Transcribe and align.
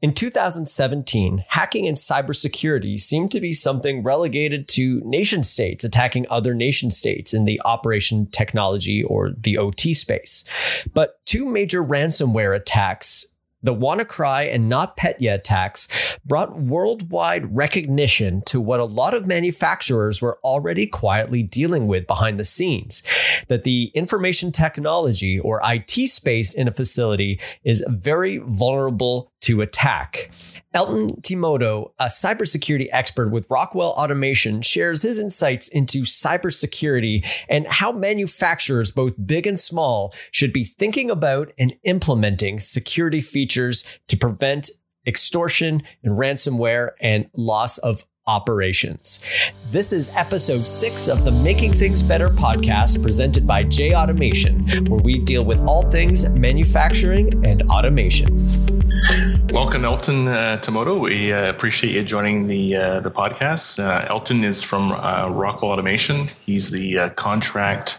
In 0.00 0.14
2017, 0.14 1.44
hacking 1.48 1.86
and 1.86 1.96
cybersecurity 1.96 2.98
seemed 2.98 3.30
to 3.32 3.40
be 3.40 3.52
something 3.52 4.02
relegated 4.02 4.68
to 4.68 5.00
nation 5.04 5.42
states 5.42 5.84
attacking 5.84 6.26
other 6.30 6.54
nation 6.54 6.90
states 6.90 7.34
in 7.34 7.44
the 7.44 7.60
operation 7.64 8.26
technology 8.30 9.02
or 9.02 9.32
the 9.38 9.58
OT 9.58 9.94
space. 9.94 10.44
But 10.92 11.24
two 11.26 11.44
major 11.44 11.82
ransomware 11.82 12.54
attacks 12.54 13.26
the 13.68 13.74
WannaCry 13.74 14.50
and 14.50 14.70
NotPetya 14.70 15.34
attacks 15.34 15.88
brought 16.24 16.58
worldwide 16.58 17.54
recognition 17.54 18.40
to 18.46 18.62
what 18.62 18.80
a 18.80 18.84
lot 18.86 19.12
of 19.12 19.26
manufacturers 19.26 20.22
were 20.22 20.38
already 20.42 20.86
quietly 20.86 21.42
dealing 21.42 21.86
with 21.86 22.06
behind 22.06 22.40
the 22.40 22.44
scenes 22.44 23.02
that 23.48 23.64
the 23.64 23.92
information 23.92 24.52
technology 24.52 25.38
or 25.38 25.60
IT 25.62 25.90
space 26.08 26.54
in 26.54 26.66
a 26.66 26.72
facility 26.72 27.38
is 27.62 27.84
very 27.88 28.38
vulnerable 28.38 29.30
to 29.40 29.60
attack. 29.60 30.30
Elton 30.74 31.20
Timoto, 31.22 31.92
a 31.98 32.06
cybersecurity 32.06 32.88
expert 32.92 33.30
with 33.30 33.46
Rockwell 33.48 33.90
Automation, 33.92 34.60
shares 34.60 35.02
his 35.02 35.18
insights 35.18 35.68
into 35.68 36.02
cybersecurity 36.02 37.26
and 37.48 37.66
how 37.66 37.90
manufacturers, 37.90 38.90
both 38.90 39.14
big 39.26 39.46
and 39.46 39.58
small, 39.58 40.12
should 40.30 40.52
be 40.52 40.64
thinking 40.64 41.10
about 41.10 41.52
and 41.58 41.74
implementing 41.84 42.58
security 42.58 43.20
features 43.20 43.98
to 44.08 44.16
prevent 44.16 44.70
extortion 45.06 45.82
and 46.02 46.18
ransomware 46.18 46.90
and 47.00 47.30
loss 47.34 47.78
of 47.78 48.04
operations. 48.26 49.24
This 49.70 49.90
is 49.90 50.14
episode 50.14 50.60
six 50.60 51.08
of 51.08 51.24
the 51.24 51.32
Making 51.42 51.72
Things 51.72 52.02
Better 52.02 52.28
podcast 52.28 53.02
presented 53.02 53.46
by 53.46 53.62
J 53.62 53.94
Automation, 53.94 54.68
where 54.86 55.00
we 55.00 55.18
deal 55.20 55.46
with 55.46 55.60
all 55.60 55.90
things 55.90 56.28
manufacturing 56.28 57.42
and 57.46 57.62
automation. 57.70 59.37
Welcome, 59.50 59.86
Elton 59.86 60.28
uh, 60.28 60.58
Timoto. 60.60 61.00
We 61.00 61.32
uh, 61.32 61.48
appreciate 61.48 61.94
you 61.94 62.02
joining 62.02 62.48
the 62.48 62.76
uh, 62.76 63.00
the 63.00 63.10
podcast. 63.10 63.82
Uh, 63.82 64.06
Elton 64.06 64.44
is 64.44 64.62
from 64.62 64.92
uh, 64.92 65.30
Rockwell 65.30 65.70
Automation. 65.70 66.28
He's 66.44 66.70
the 66.70 66.98
uh, 66.98 67.08
contract, 67.10 67.98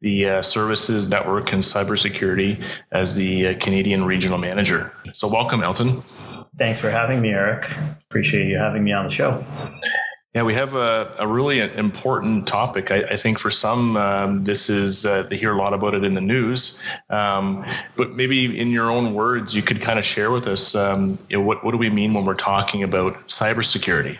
the 0.00 0.42
services, 0.42 1.08
network, 1.08 1.52
and 1.52 1.62
cybersecurity 1.62 2.62
as 2.90 3.14
the 3.14 3.54
Canadian 3.54 4.04
regional 4.04 4.38
manager. 4.38 4.92
So, 5.14 5.28
welcome, 5.28 5.62
Elton. 5.62 6.02
Thanks 6.58 6.78
for 6.78 6.90
having 6.90 7.22
me, 7.22 7.30
Eric. 7.30 7.70
Appreciate 8.10 8.46
you 8.48 8.58
having 8.58 8.84
me 8.84 8.92
on 8.92 9.06
the 9.06 9.14
show. 9.14 9.44
Yeah, 10.34 10.44
we 10.44 10.54
have 10.54 10.74
a, 10.74 11.14
a 11.18 11.26
really 11.28 11.60
important 11.60 12.46
topic. 12.46 12.90
I, 12.90 13.02
I 13.02 13.16
think 13.16 13.38
for 13.38 13.50
some, 13.50 13.98
um, 13.98 14.44
this 14.44 14.70
is, 14.70 15.04
uh, 15.04 15.24
they 15.24 15.36
hear 15.36 15.52
a 15.52 15.58
lot 15.58 15.74
about 15.74 15.92
it 15.92 16.04
in 16.04 16.14
the 16.14 16.22
news. 16.22 16.82
Um, 17.10 17.66
but 17.96 18.12
maybe 18.12 18.58
in 18.58 18.70
your 18.70 18.90
own 18.90 19.12
words, 19.12 19.54
you 19.54 19.60
could 19.60 19.82
kind 19.82 19.98
of 19.98 20.06
share 20.06 20.30
with 20.30 20.46
us 20.46 20.74
um, 20.74 21.18
you 21.28 21.36
know, 21.36 21.44
what, 21.44 21.62
what 21.62 21.72
do 21.72 21.76
we 21.76 21.90
mean 21.90 22.14
when 22.14 22.24
we're 22.24 22.34
talking 22.34 22.82
about 22.82 23.28
cybersecurity? 23.28 24.16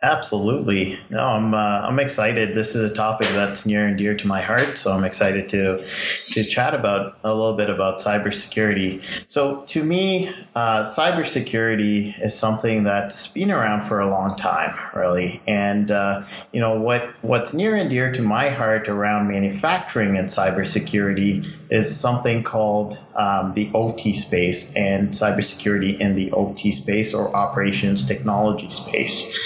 Absolutely. 0.00 0.96
No, 1.10 1.18
I'm 1.18 1.52
uh, 1.54 1.56
I'm 1.56 1.98
excited. 1.98 2.54
This 2.54 2.68
is 2.76 2.88
a 2.88 2.94
topic 2.94 3.26
that's 3.30 3.66
near 3.66 3.84
and 3.84 3.98
dear 3.98 4.16
to 4.16 4.26
my 4.28 4.40
heart, 4.40 4.78
so 4.78 4.92
I'm 4.92 5.02
excited 5.02 5.48
to 5.48 5.84
to 6.28 6.44
chat 6.44 6.72
about 6.72 7.18
a 7.24 7.34
little 7.34 7.56
bit 7.56 7.68
about 7.68 7.98
cybersecurity. 7.98 9.02
So, 9.26 9.62
to 9.62 9.82
me, 9.82 10.28
uh, 10.54 10.94
cybersecurity 10.94 12.24
is 12.24 12.38
something 12.38 12.84
that's 12.84 13.26
been 13.26 13.50
around 13.50 13.88
for 13.88 13.98
a 13.98 14.08
long 14.08 14.36
time, 14.36 14.78
really. 14.94 15.42
And 15.48 15.90
uh, 15.90 16.24
you 16.52 16.60
know 16.60 16.80
what 16.80 17.02
what's 17.22 17.52
near 17.52 17.74
and 17.74 17.90
dear 17.90 18.12
to 18.12 18.22
my 18.22 18.50
heart 18.50 18.88
around 18.88 19.26
manufacturing 19.26 20.16
and 20.16 20.28
cybersecurity 20.28 21.44
is 21.72 21.98
something 21.98 22.44
called 22.44 22.96
um, 23.16 23.52
the 23.54 23.68
OT 23.74 24.14
space 24.14 24.72
and 24.76 25.08
cybersecurity 25.08 25.98
in 25.98 26.14
the 26.14 26.30
OT 26.30 26.70
space 26.70 27.12
or 27.12 27.34
operations 27.34 28.06
technology 28.06 28.70
space. 28.70 29.36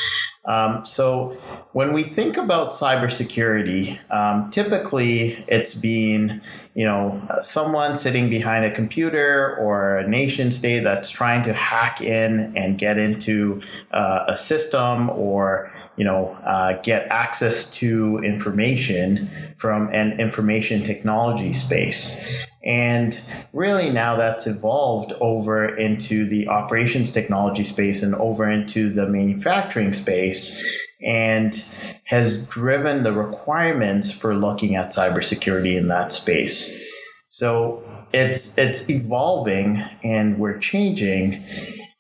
Um, 0.45 0.85
so 0.85 1.39
when 1.73 1.93
we 1.93 2.03
think 2.03 2.37
about 2.37 2.73
cybersecurity, 2.75 3.99
um, 4.13 4.51
typically 4.51 5.45
it's 5.47 5.75
been, 5.75 6.43
you 6.75 6.87
know, 6.87 7.21
someone 7.43 7.99
sitting 7.99 8.31
behind 8.31 8.65
a 8.65 8.71
computer 8.71 9.57
or 9.59 9.99
a 9.99 10.09
nation 10.09 10.51
state 10.51 10.85
that's 10.85 11.11
trying 11.11 11.45
to 11.45 11.53
hack 11.53 12.01
in 12.01 12.57
and 12.57 12.79
get 12.79 12.97
into 12.97 13.61
uh, 13.93 14.25
a 14.29 14.39
system 14.39 15.11
or, 15.11 15.71
you 15.97 16.05
know, 16.05 16.29
uh, 16.47 16.81
get 16.83 17.09
access 17.09 17.67
to 17.67 18.19
information 18.25 19.31
from 19.59 19.91
an 19.93 20.19
information 20.19 20.83
technology 20.83 21.53
space. 21.53 22.47
And 22.65 23.21
really 23.53 23.91
now 23.91 24.17
that's 24.17 24.47
evolved 24.47 25.13
over 25.21 25.77
into 25.77 26.27
the 26.27 26.49
operations 26.49 27.13
technology 27.13 27.65
space 27.65 28.03
and 28.03 28.15
over 28.15 28.49
into 28.49 28.91
the 28.91 29.07
manufacturing 29.07 29.93
space 29.93 30.89
and 31.05 31.63
has 32.05 32.37
driven 32.47 33.03
the 33.03 33.13
requirements 33.13 34.11
for 34.11 34.35
looking 34.35 34.77
at 34.77 34.95
cybersecurity 34.95 35.77
in 35.77 35.89
that 35.89 36.13
space. 36.13 36.81
So 37.29 37.83
it's 38.13 38.57
it's 38.59 38.89
evolving 38.89 39.83
and 40.03 40.39
we're 40.39 40.59
changing 40.59 41.45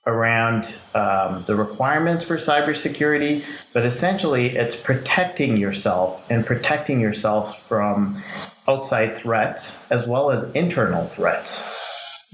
around 0.06 0.68
um, 0.94 1.44
the 1.46 1.54
requirements 1.54 2.24
for 2.24 2.36
cybersecurity, 2.36 3.44
but 3.72 3.86
essentially 3.86 4.56
it's 4.56 4.74
protecting 4.74 5.56
yourself 5.56 6.24
and 6.28 6.44
protecting 6.44 7.00
yourself 7.00 7.56
from 7.69 8.22
outside 8.66 9.19
threats 9.19 9.76
as 9.90 10.06
well 10.06 10.30
as 10.30 10.50
internal 10.52 11.06
threats 11.06 11.69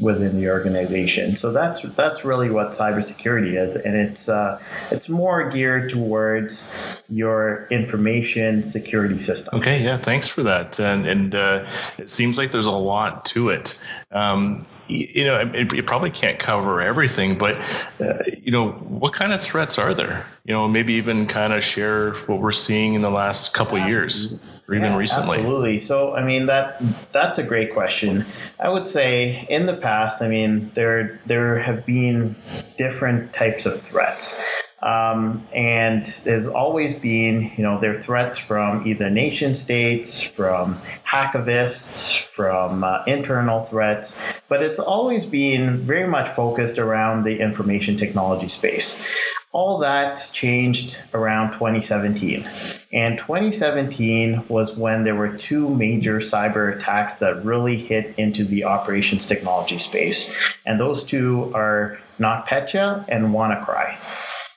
within 0.00 0.36
the 0.36 0.48
organization. 0.48 1.36
So 1.36 1.52
that's 1.52 1.82
that's 1.96 2.24
really 2.24 2.50
what 2.50 2.72
cybersecurity 2.72 3.60
is, 3.60 3.74
and 3.74 3.96
it's 3.96 4.28
uh, 4.28 4.60
it's 4.90 5.08
more 5.08 5.50
geared 5.50 5.90
towards 5.90 6.72
your 7.08 7.66
information 7.70 8.62
security 8.62 9.18
system. 9.18 9.58
Okay, 9.58 9.82
yeah, 9.82 9.98
thanks 9.98 10.28
for 10.28 10.44
that, 10.44 10.78
and 10.78 11.06
and 11.06 11.34
uh, 11.34 11.66
it 11.98 12.08
seems 12.08 12.38
like 12.38 12.52
there's 12.52 12.66
a 12.66 12.70
lot 12.70 13.24
to 13.26 13.50
it. 13.50 13.82
Um, 14.10 14.66
you 14.88 15.24
know, 15.24 15.40
it, 15.54 15.72
you 15.72 15.82
probably 15.82 16.10
can't 16.10 16.38
cover 16.38 16.80
everything, 16.80 17.38
but 17.38 17.56
uh, 18.00 18.24
you 18.42 18.50
know, 18.50 18.70
what 18.70 19.12
kind 19.12 19.32
of 19.32 19.40
threats 19.40 19.78
are 19.78 19.94
there? 19.94 20.24
You 20.44 20.54
know, 20.54 20.68
maybe 20.68 20.94
even 20.94 21.26
kind 21.26 21.52
of 21.52 21.62
share 21.62 22.12
what 22.12 22.40
we're 22.40 22.52
seeing 22.52 22.94
in 22.94 23.02
the 23.02 23.10
last 23.10 23.54
couple 23.54 23.78
of 23.78 23.88
years 23.88 24.40
or 24.68 24.74
even 24.74 24.92
yeah, 24.92 24.96
recently. 24.96 25.38
Absolutely. 25.38 25.78
So, 25.80 26.14
I 26.14 26.24
mean, 26.24 26.46
that 26.46 26.82
that's 27.12 27.38
a 27.38 27.42
great 27.42 27.72
question. 27.72 28.26
I 28.58 28.68
would 28.68 28.88
say 28.88 29.46
in 29.48 29.66
the 29.66 29.76
past, 29.76 30.22
I 30.22 30.28
mean, 30.28 30.70
there 30.74 31.20
there 31.26 31.58
have 31.58 31.86
been 31.86 32.36
different 32.76 33.32
types 33.32 33.66
of 33.66 33.82
threats. 33.82 34.40
Um, 34.80 35.46
and 35.52 36.04
there's 36.22 36.46
always 36.46 36.94
been, 36.94 37.52
you 37.56 37.64
know, 37.64 37.80
there 37.80 37.96
are 37.96 38.02
threats 38.02 38.38
from 38.38 38.86
either 38.86 39.10
nation 39.10 39.56
states, 39.56 40.22
from 40.22 40.80
hacktivists, 41.06 42.22
from 42.22 42.84
uh, 42.84 43.02
internal 43.06 43.64
threats, 43.64 44.14
but 44.48 44.62
it's 44.62 44.78
always 44.78 45.24
been 45.24 45.78
very 45.78 46.06
much 46.06 46.34
focused 46.36 46.78
around 46.78 47.24
the 47.24 47.40
information 47.40 47.96
technology 47.96 48.46
space. 48.46 49.02
All 49.50 49.78
that 49.78 50.28
changed 50.32 50.96
around 51.12 51.54
2017. 51.54 52.48
And 52.92 53.18
2017 53.18 54.44
was 54.46 54.76
when 54.76 55.02
there 55.02 55.16
were 55.16 55.36
two 55.36 55.68
major 55.68 56.18
cyber 56.18 56.76
attacks 56.76 57.14
that 57.14 57.44
really 57.44 57.76
hit 57.76 58.14
into 58.16 58.44
the 58.44 58.64
operations 58.64 59.26
technology 59.26 59.78
space. 59.78 60.32
And 60.64 60.78
those 60.78 61.02
two 61.02 61.50
are 61.54 61.98
NotPetya 62.20 63.06
and 63.08 63.34
WannaCry. 63.34 63.96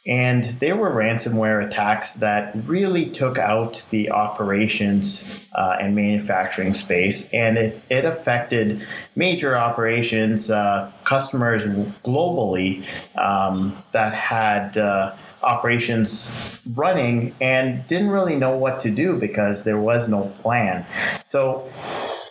And 0.05 0.43
there 0.59 0.75
were 0.75 0.89
ransomware 0.89 1.67
attacks 1.67 2.13
that 2.13 2.55
really 2.65 3.11
took 3.11 3.37
out 3.37 3.83
the 3.91 4.11
operations 4.11 5.23
uh, 5.53 5.77
and 5.79 5.95
manufacturing 5.95 6.73
space, 6.73 7.29
and 7.31 7.57
it, 7.57 7.81
it 7.89 8.05
affected 8.05 8.85
major 9.15 9.55
operations, 9.55 10.49
uh, 10.49 10.91
customers 11.03 11.63
globally 12.03 12.85
um, 13.15 13.81
that 13.91 14.13
had. 14.13 14.77
Uh, 14.77 15.15
operations 15.43 16.29
running 16.75 17.35
and 17.41 17.87
didn't 17.87 18.09
really 18.09 18.35
know 18.35 18.57
what 18.57 18.81
to 18.81 18.91
do 18.91 19.17
because 19.17 19.63
there 19.63 19.79
was 19.79 20.07
no 20.07 20.31
plan. 20.41 20.85
So 21.25 21.67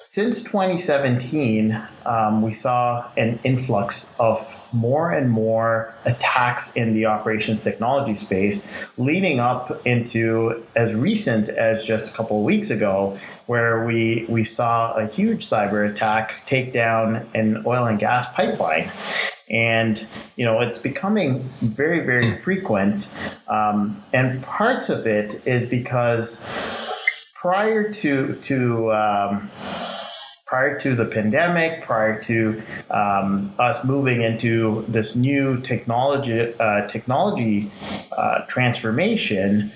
since 0.00 0.42
2017, 0.42 1.80
um, 2.06 2.42
we 2.42 2.52
saw 2.52 3.10
an 3.16 3.40
influx 3.44 4.06
of 4.18 4.46
more 4.72 5.10
and 5.10 5.30
more 5.30 5.94
attacks 6.04 6.72
in 6.74 6.92
the 6.92 7.06
operations 7.06 7.62
technology 7.62 8.14
space, 8.14 8.62
leading 8.96 9.40
up 9.40 9.86
into 9.86 10.64
as 10.76 10.92
recent 10.94 11.48
as 11.48 11.84
just 11.84 12.08
a 12.08 12.12
couple 12.12 12.38
of 12.38 12.44
weeks 12.44 12.70
ago, 12.70 13.18
where 13.46 13.84
we, 13.84 14.26
we 14.28 14.44
saw 14.44 14.92
a 14.94 15.06
huge 15.06 15.48
cyber 15.48 15.90
attack 15.90 16.46
take 16.46 16.72
down 16.72 17.28
an 17.34 17.62
oil 17.66 17.86
and 17.86 17.98
gas 17.98 18.26
pipeline. 18.34 18.90
And 19.48 20.06
you 20.36 20.44
know 20.44 20.60
it's 20.60 20.78
becoming 20.78 21.50
very, 21.60 22.06
very 22.06 22.34
hmm. 22.34 22.40
frequent, 22.40 23.08
um, 23.48 24.00
and 24.12 24.40
parts 24.44 24.88
of 24.88 25.08
it 25.08 25.44
is 25.44 25.68
because 25.68 26.38
prior 27.34 27.90
to 27.90 28.34
to 28.36 28.92
um, 28.92 29.50
prior 30.50 30.80
to 30.80 30.96
the 30.96 31.04
pandemic, 31.04 31.84
prior 31.84 32.20
to 32.20 32.60
um, 32.90 33.54
us 33.56 33.84
moving 33.84 34.20
into 34.20 34.84
this 34.88 35.14
new 35.14 35.60
technology 35.60 36.52
uh, 36.58 36.88
technology 36.88 37.70
uh, 38.10 38.40
transformation, 38.48 39.70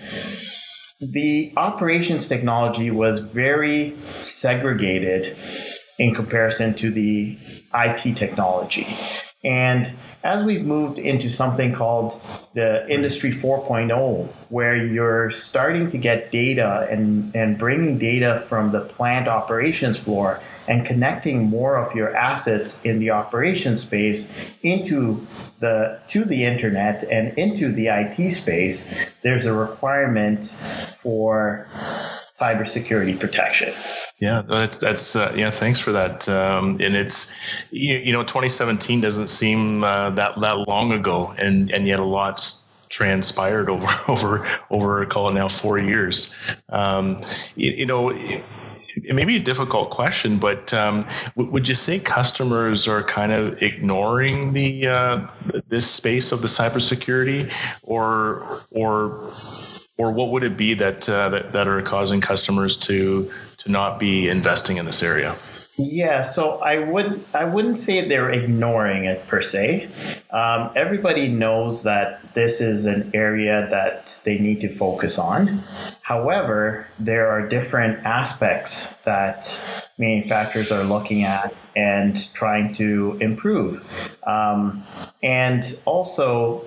the 1.00 1.52
operations 1.56 2.26
technology 2.26 2.90
was 2.90 3.20
very 3.20 3.96
segregated 4.18 5.36
in 6.00 6.12
comparison 6.12 6.74
to 6.74 6.90
the 6.90 7.38
IT 7.72 8.16
technology. 8.16 8.88
And 9.44 9.92
as 10.24 10.42
we've 10.42 10.64
moved 10.64 10.98
into 10.98 11.28
something 11.28 11.74
called 11.74 12.18
the 12.54 12.88
Industry 12.88 13.30
4.0, 13.30 14.26
where 14.48 14.74
you're 14.74 15.30
starting 15.30 15.90
to 15.90 15.98
get 15.98 16.32
data 16.32 16.88
and, 16.90 17.36
and 17.36 17.58
bringing 17.58 17.98
data 17.98 18.42
from 18.48 18.72
the 18.72 18.80
plant 18.80 19.28
operations 19.28 19.98
floor 19.98 20.40
and 20.66 20.86
connecting 20.86 21.44
more 21.44 21.76
of 21.76 21.94
your 21.94 22.16
assets 22.16 22.80
in 22.84 22.98
the 23.00 23.10
operations 23.10 23.82
space 23.82 24.26
into 24.62 25.26
the 25.60 26.00
to 26.08 26.24
the 26.24 26.44
internet 26.44 27.04
and 27.04 27.36
into 27.38 27.70
the 27.70 27.88
IT 27.88 28.30
space, 28.30 28.92
there's 29.20 29.44
a 29.44 29.52
requirement 29.52 30.46
for 31.02 31.66
cybersecurity 32.38 33.19
protection. 33.19 33.75
Yeah, 34.19 34.42
that's 34.48 34.78
that's 34.78 35.16
uh, 35.16 35.32
yeah. 35.36 35.50
Thanks 35.50 35.81
for 35.81 35.92
that. 35.92 36.28
Um, 36.28 36.81
and 36.81 36.96
it's 36.96 37.34
you, 37.70 37.96
you, 37.96 38.12
know 38.12 38.22
2017 38.22 39.00
doesn't 39.00 39.28
seem 39.28 39.84
uh, 39.84 40.10
that 40.10 40.40
that 40.40 40.58
long 40.69 40.92
ago, 40.92 41.34
and 41.36 41.70
and 41.70 41.86
yet 41.86 41.98
a 41.98 42.04
lot's 42.04 42.60
transpired 42.88 43.70
over 43.70 43.88
over 44.08 44.48
over 44.70 45.06
call 45.06 45.31
it 45.31 45.34
now 45.34 45.48
four 45.48 45.78
years. 45.78 46.34
Um, 46.69 47.19
you, 47.54 47.70
you, 47.70 47.86
know. 47.86 48.10
It 48.96 49.12
may 49.16 49.25
be 49.25 49.38
a 49.38 49.42
difficult 49.42 49.90
question, 49.90 50.38
but 50.38 50.72
um, 50.72 51.08
w- 51.34 51.50
would 51.50 51.69
you 51.69 51.75
say 51.75 51.98
customers 51.98 52.86
are 52.86 53.02
kind 53.02 53.32
of 53.32 53.60
ignoring 53.60 54.52
the 54.52 54.86
uh, 54.86 55.26
this 55.66 55.90
space 55.90 56.31
of 56.31 56.42
the 56.42 56.46
cybersecurity, 56.46 57.52
or 57.82 58.62
or 58.70 59.34
or 59.96 60.12
what 60.12 60.31
would 60.31 60.43
it 60.43 60.56
be 60.56 60.75
that, 60.75 61.08
uh, 61.08 61.29
that 61.31 61.52
that 61.52 61.69
are 61.69 61.81
causing 61.82 62.20
customers 62.20 62.76
to 62.79 63.31
to 63.58 63.70
not 63.70 63.99
be 63.99 64.29
investing 64.29 64.76
in 64.76 64.87
this 64.87 65.02
area? 65.02 65.37
Yeah, 65.76 66.23
so 66.23 66.58
I 66.58 66.79
would 66.79 67.25
I 67.35 67.44
wouldn't 67.46 67.79
say 67.79 68.08
they're 68.08 68.31
ignoring 68.31 69.06
it 69.06 69.26
per 69.26 69.43
se. 69.43 69.88
Um, 70.31 70.70
everybody 70.76 71.29
knows 71.29 71.82
that 71.82 72.32
this 72.32 72.61
is 72.61 72.85
an 72.85 73.11
area 73.12 73.67
that 73.70 74.17
they 74.23 74.38
need 74.38 74.61
to 74.61 74.75
focus 74.76 75.19
on. 75.19 75.62
However, 76.00 76.87
there 77.00 77.31
are 77.31 77.49
different 77.49 78.06
aspects 78.06 78.87
that 79.05 79.88
manufacturers 79.99 80.73
are 80.73 80.85
looking 80.85 81.23
at 81.23 81.55
and 81.76 82.32
trying 82.35 82.73
to 82.75 83.17
improve. 83.20 83.85
Um, 84.26 84.85
and 85.23 85.79
also, 85.85 86.64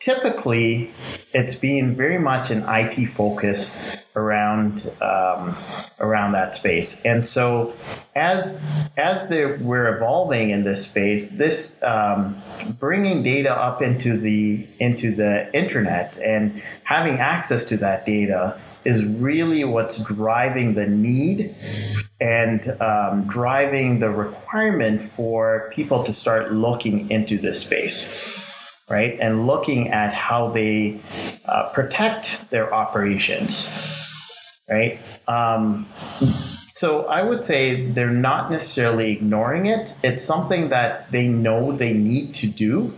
typically, 0.00 0.90
it's 1.32 1.54
being 1.54 1.94
very 1.94 2.18
much 2.18 2.50
an 2.50 2.64
IT 2.66 3.06
focus 3.14 3.78
around 4.14 4.90
um, 5.00 5.56
around 6.00 6.32
that 6.32 6.54
space. 6.54 7.00
And 7.04 7.26
so, 7.26 7.74
as 8.14 8.60
as 8.96 9.28
we're 9.30 9.94
evolving 9.96 10.50
in 10.50 10.64
this 10.64 10.82
space, 10.82 11.30
this 11.30 11.74
um, 11.82 12.42
bringing 12.78 13.22
data 13.22 13.54
up 13.54 13.82
into 13.82 14.18
the 14.18 14.66
into 14.78 15.14
the 15.14 15.54
internet 15.54 16.18
and 16.18 16.62
having 16.84 17.18
access 17.18 17.64
to 17.64 17.76
that 17.78 18.06
data 18.06 18.58
is 18.86 19.04
really 19.04 19.64
what's 19.64 19.96
driving 19.96 20.74
the 20.74 20.86
need 20.86 21.54
and 22.20 22.68
um, 22.80 23.26
driving 23.26 23.98
the 23.98 24.10
requirement 24.10 25.12
for 25.12 25.70
people 25.74 26.04
to 26.04 26.12
start 26.12 26.52
looking 26.52 27.10
into 27.10 27.38
this 27.38 27.60
space 27.60 28.12
right 28.88 29.18
and 29.20 29.46
looking 29.46 29.88
at 29.88 30.14
how 30.14 30.50
they 30.50 31.00
uh, 31.44 31.70
protect 31.70 32.48
their 32.50 32.72
operations 32.72 33.68
right 34.68 35.00
um, 35.28 35.86
so 36.76 37.06
I 37.06 37.22
would 37.22 37.42
say 37.42 37.86
they're 37.86 38.10
not 38.10 38.50
necessarily 38.50 39.12
ignoring 39.12 39.64
it. 39.64 39.94
It's 40.04 40.22
something 40.22 40.68
that 40.68 41.10
they 41.10 41.26
know 41.26 41.74
they 41.74 41.94
need 41.94 42.34
to 42.34 42.48
do. 42.48 42.92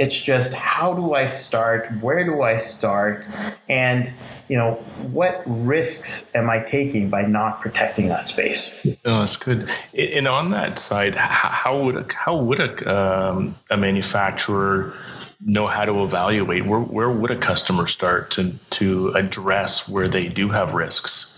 It's 0.00 0.18
just 0.18 0.54
how 0.54 0.94
do 0.94 1.12
I 1.12 1.26
start? 1.26 1.92
Where 2.00 2.24
do 2.24 2.40
I 2.40 2.56
start? 2.56 3.28
And 3.68 4.10
you 4.48 4.56
know, 4.56 4.76
what 5.12 5.42
risks 5.44 6.24
am 6.34 6.48
I 6.48 6.60
taking 6.60 7.10
by 7.10 7.22
not 7.22 7.60
protecting 7.60 8.08
that 8.08 8.26
space? 8.26 8.74
Oh, 9.04 9.20
that's 9.20 9.36
good. 9.36 9.68
And 9.92 10.26
on 10.26 10.52
that 10.52 10.78
side, 10.78 11.14
how 11.14 11.82
would 11.82 11.96
a, 11.96 12.06
how 12.14 12.38
would 12.38 12.60
a, 12.60 13.28
um, 13.30 13.56
a 13.70 13.76
manufacturer 13.76 14.94
know 15.38 15.66
how 15.66 15.84
to 15.84 16.02
evaluate? 16.02 16.64
Where 16.64 16.80
where 16.80 17.10
would 17.10 17.30
a 17.30 17.36
customer 17.36 17.86
start 17.86 18.30
to 18.32 18.52
to 18.70 19.10
address 19.10 19.86
where 19.86 20.08
they 20.08 20.28
do 20.28 20.48
have 20.48 20.72
risks? 20.72 21.36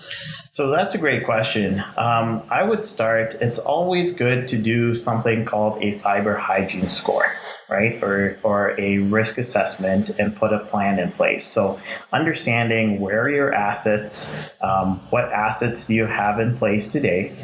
So 0.55 0.69
that's 0.69 0.95
a 0.95 0.99
great 0.99 1.25
question. 1.25 1.83
Um, 1.97 2.43
I 2.51 2.63
would 2.63 2.85
start, 2.85 3.37
it's 3.41 3.59
always 3.59 4.13
good 4.13 4.49
to 4.49 4.59
do 4.59 4.95
something 4.95 5.47
called 5.47 5.79
a 5.79 5.93
cyber 5.93 6.39
hygiene 6.39 6.91
score, 6.91 7.25
right? 7.71 8.03
Or, 8.03 8.37
or 8.43 8.79
a 8.79 8.99
risk 8.99 9.39
assessment 9.39 10.11
and 10.11 10.37
put 10.37 10.53
a 10.53 10.59
plan 10.59 10.99
in 10.99 11.11
place. 11.11 11.47
So 11.47 11.81
understanding 12.13 13.01
where 13.01 13.31
your 13.31 13.55
assets, 13.55 14.31
um, 14.61 15.01
what 15.09 15.33
assets 15.33 15.87
do 15.87 15.95
you 15.95 16.05
have 16.05 16.39
in 16.39 16.59
place 16.59 16.87
today, 16.87 17.35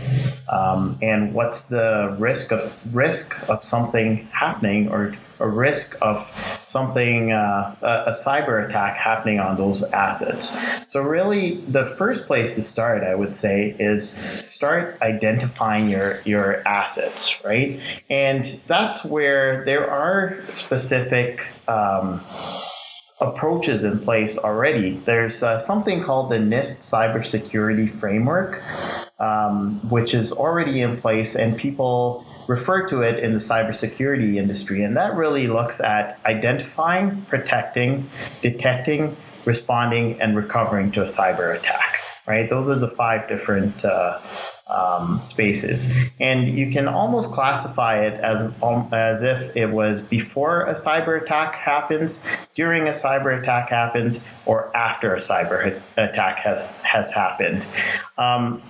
um, 0.47 0.99
and 1.01 1.33
what's 1.33 1.63
the 1.63 2.15
risk 2.19 2.53
of 2.53 2.75
risk 2.95 3.35
of 3.49 3.65
something 3.65 4.27
happening 4.33 4.91
or 4.91 5.17
a 5.41 5.49
risk 5.49 5.97
of 6.01 6.27
something, 6.67 7.33
uh, 7.33 7.75
a, 7.83 8.17
cyber 8.25 8.69
attack 8.69 8.97
happening 8.97 9.41
on 9.41 9.57
those 9.57 9.83
assets. 9.83 10.57
So, 10.89 11.01
really, 11.01 11.61
the 11.69 11.95
first 11.97 12.27
place 12.27 12.55
to 12.55 12.63
start, 12.63 13.03
I 13.03 13.15
would 13.15 13.35
say, 13.35 13.75
is 13.79 14.13
start 14.43 14.99
identifying 15.03 15.89
your, 15.89 16.21
your 16.25 16.67
assets, 16.67 17.45
right? 17.45 17.81
And 18.11 18.61
that's 18.67 19.05
where 19.05 19.65
there 19.65 19.91
are 19.91 20.43
specific. 20.51 21.41
Um, 21.67 22.21
approaches 23.21 23.83
in 23.83 23.99
place 23.99 24.39
already. 24.39 25.03
There's 25.05 25.43
uh, 25.43 25.59
something 25.59 26.03
called 26.05 26.31
the 26.31 26.37
NIST 26.37 26.89
Cybersecurity 26.89 27.91
Framework, 27.91 28.63
um, 29.19 29.81
which 29.89 30.15
is 30.15 30.31
already 30.31 30.83
in 30.83 31.01
place, 31.01 31.35
and 31.35 31.57
people 31.57 32.25
refer 32.49 32.89
to 32.89 33.03
it 33.03 33.21
in 33.21 33.35
the 33.35 33.39
cybersecurity 33.39 34.37
industry. 34.37 34.83
And 34.83 34.97
that 34.97 35.15
really 35.15 35.47
looks 35.47 35.79
at 35.79 36.19
identifying, 36.27 37.23
protecting, 37.27 38.11
detecting, 38.43 39.17
responding, 39.45 40.21
and 40.21 40.35
recovering 40.35 40.91
to 40.93 41.03
a 41.03 41.07
cyber 41.07 41.57
attack. 41.57 42.01
Right? 42.27 42.51
Those 42.51 42.69
are 42.69 42.79
the 42.79 42.89
five 42.89 43.29
different 43.29 43.85
uh, 43.85 44.19
um, 44.69 45.23
spaces, 45.23 45.89
and 46.21 46.49
you 46.49 46.71
can 46.71 46.89
almost 46.89 47.31
classify 47.31 48.05
it 48.05 48.21
as 48.21 48.53
um, 48.63 48.89
as 48.93 49.23
if 49.23 49.57
it 49.57 49.67
was 49.67 50.01
before 50.01 50.67
a 50.67 50.75
cyber 50.75 51.23
attack 51.23 51.55
happens, 51.55 52.19
during 52.55 52.89
a 52.89 52.93
cyber 52.93 53.41
attack 53.41 53.71
happens, 53.71 54.19
or 54.47 54.75
after 54.77 55.15
a 55.15 55.21
cyber 55.21 55.81
attack 55.97 56.39
has 56.39 56.71
has 56.83 57.11
happened. 57.11 57.67
Um, 58.19 58.63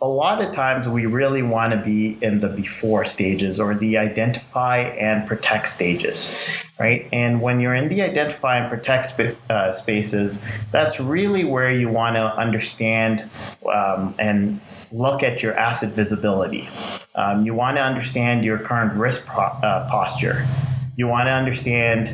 a 0.00 0.08
lot 0.08 0.42
of 0.42 0.54
times, 0.54 0.86
we 0.86 1.06
really 1.06 1.42
want 1.42 1.72
to 1.72 1.78
be 1.78 2.18
in 2.20 2.40
the 2.40 2.48
before 2.48 3.04
stages 3.04 3.58
or 3.58 3.74
the 3.74 3.98
identify 3.98 4.78
and 4.78 5.26
protect 5.26 5.70
stages, 5.70 6.32
right? 6.78 7.08
And 7.12 7.40
when 7.40 7.60
you're 7.60 7.74
in 7.74 7.88
the 7.88 8.02
identify 8.02 8.58
and 8.58 8.70
protect 8.70 9.06
sp- 9.10 9.38
uh, 9.48 9.72
spaces, 9.72 10.38
that's 10.70 11.00
really 11.00 11.44
where 11.44 11.70
you 11.70 11.88
want 11.88 12.16
to 12.16 12.24
understand 12.24 13.28
um, 13.66 14.14
and 14.18 14.60
look 14.92 15.22
at 15.22 15.37
your 15.42 15.54
asset 15.54 15.90
visibility. 15.92 16.68
Um, 17.14 17.44
you 17.44 17.54
want 17.54 17.76
to 17.76 17.82
understand 17.82 18.44
your 18.44 18.58
current 18.58 18.94
risk 18.94 19.24
pro- 19.26 19.44
uh, 19.44 19.88
posture. 19.90 20.46
You 20.96 21.06
want 21.06 21.26
to 21.26 21.32
understand 21.32 22.08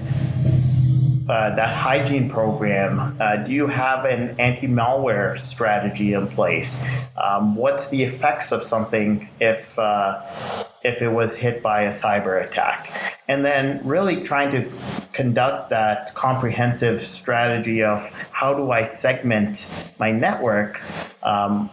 uh, 1.28 1.54
that 1.56 1.74
hygiene 1.74 2.28
program? 2.28 3.16
Uh, 3.18 3.36
do 3.36 3.52
you 3.52 3.66
have 3.66 4.04
an 4.04 4.38
anti 4.38 4.66
malware 4.66 5.40
strategy 5.40 6.12
in 6.12 6.28
place? 6.28 6.78
Um, 7.16 7.56
what's 7.56 7.88
the 7.88 8.02
effects 8.02 8.52
of 8.52 8.64
something 8.64 9.28
if 9.40 9.78
uh, 9.78 10.64
if 10.82 11.00
it 11.00 11.08
was 11.08 11.34
hit 11.34 11.62
by 11.62 11.82
a 11.82 11.92
cyber 11.92 12.46
attack? 12.46 13.22
And 13.26 13.42
then 13.44 13.80
really 13.86 14.24
trying 14.24 14.50
to 14.50 14.70
conduct 15.12 15.70
that 15.70 16.14
comprehensive 16.14 17.06
strategy 17.06 17.82
of 17.82 18.00
how 18.30 18.52
do 18.52 18.70
I 18.70 18.84
segment 18.84 19.64
my 19.98 20.12
network 20.12 20.82
um, 21.22 21.70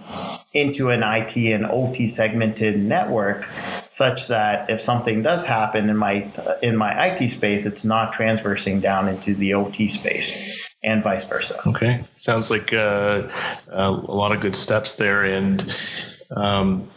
into 0.53 0.89
an 0.89 1.01
IT 1.01 1.35
and 1.37 1.65
OT 1.65 2.07
segmented 2.07 2.77
network 2.77 3.45
such 3.87 4.27
that 4.27 4.69
if 4.69 4.81
something 4.81 5.21
does 5.21 5.45
happen 5.45 5.89
in 5.89 5.95
my 5.95 6.23
uh, 6.37 6.55
in 6.61 6.75
my 6.75 7.07
IT 7.07 7.29
space, 7.29 7.65
it's 7.65 7.83
not 7.83 8.13
transversing 8.13 8.81
down 8.81 9.07
into 9.07 9.33
the 9.33 9.53
OT 9.53 9.87
space 9.87 10.69
and 10.83 11.03
vice 11.03 11.23
versa. 11.25 11.61
Okay, 11.67 12.03
sounds 12.15 12.51
like 12.51 12.73
uh, 12.73 13.29
a 13.69 13.89
lot 13.89 14.31
of 14.33 14.41
good 14.41 14.55
steps 14.55 14.95
there, 14.95 15.23
and 15.23 15.61
um, 16.35 16.89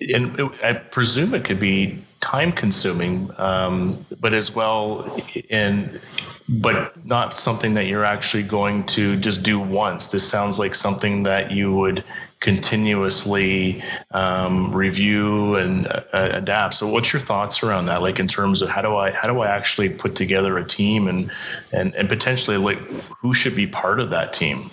and 0.00 0.40
I 0.62 0.74
presume 0.74 1.34
it 1.34 1.44
could 1.44 1.60
be 1.60 2.04
time 2.22 2.52
consuming, 2.52 3.30
um, 3.36 4.06
but 4.18 4.32
as 4.32 4.54
well, 4.54 5.20
and 5.50 6.00
but 6.48 7.04
not 7.04 7.34
something 7.34 7.74
that 7.74 7.86
you're 7.86 8.04
actually 8.04 8.44
going 8.44 8.84
to 8.84 9.16
just 9.16 9.42
do 9.42 9.58
once. 9.60 10.06
This 10.08 10.26
sounds 10.26 10.58
like 10.58 10.74
something 10.74 11.24
that 11.24 11.50
you 11.50 11.72
would 11.74 12.04
continuously 12.40 13.82
um, 14.10 14.74
review 14.74 15.56
and 15.56 15.86
uh, 15.86 16.02
adapt. 16.12 16.74
So, 16.74 16.88
what's 16.88 17.12
your 17.12 17.20
thoughts 17.20 17.62
around 17.62 17.86
that? 17.86 18.02
Like 18.02 18.18
in 18.18 18.28
terms 18.28 18.62
of 18.62 18.70
how 18.70 18.82
do 18.82 18.96
I 18.96 19.10
how 19.10 19.28
do 19.32 19.40
I 19.40 19.48
actually 19.48 19.90
put 19.90 20.14
together 20.14 20.56
a 20.58 20.64
team 20.64 21.08
and 21.08 21.30
and 21.72 21.94
and 21.94 22.08
potentially 22.08 22.56
like 22.56 22.78
who 23.20 23.34
should 23.34 23.56
be 23.56 23.66
part 23.66 24.00
of 24.00 24.10
that 24.10 24.32
team? 24.32 24.70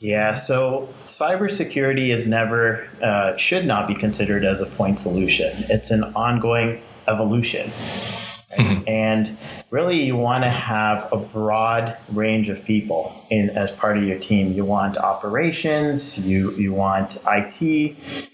Yeah, 0.00 0.34
so 0.34 0.88
cybersecurity 1.04 2.08
is 2.08 2.26
never, 2.26 2.88
uh, 3.02 3.36
should 3.36 3.66
not 3.66 3.86
be 3.86 3.94
considered 3.94 4.46
as 4.46 4.62
a 4.62 4.66
point 4.66 4.98
solution. 4.98 5.52
It's 5.68 5.90
an 5.90 6.04
ongoing 6.14 6.82
evolution. 7.06 7.70
Mm-hmm. 8.52 8.88
And 8.88 9.38
really, 9.70 10.02
you 10.02 10.16
want 10.16 10.42
to 10.42 10.50
have 10.50 11.08
a 11.12 11.16
broad 11.16 11.96
range 12.12 12.48
of 12.48 12.64
people 12.64 13.14
in 13.30 13.50
as 13.50 13.70
part 13.70 13.96
of 13.96 14.02
your 14.02 14.18
team. 14.18 14.52
You 14.52 14.64
want 14.64 14.98
operations, 14.98 16.18
you 16.18 16.50
you 16.52 16.72
want 16.72 17.16
IT 17.26 17.62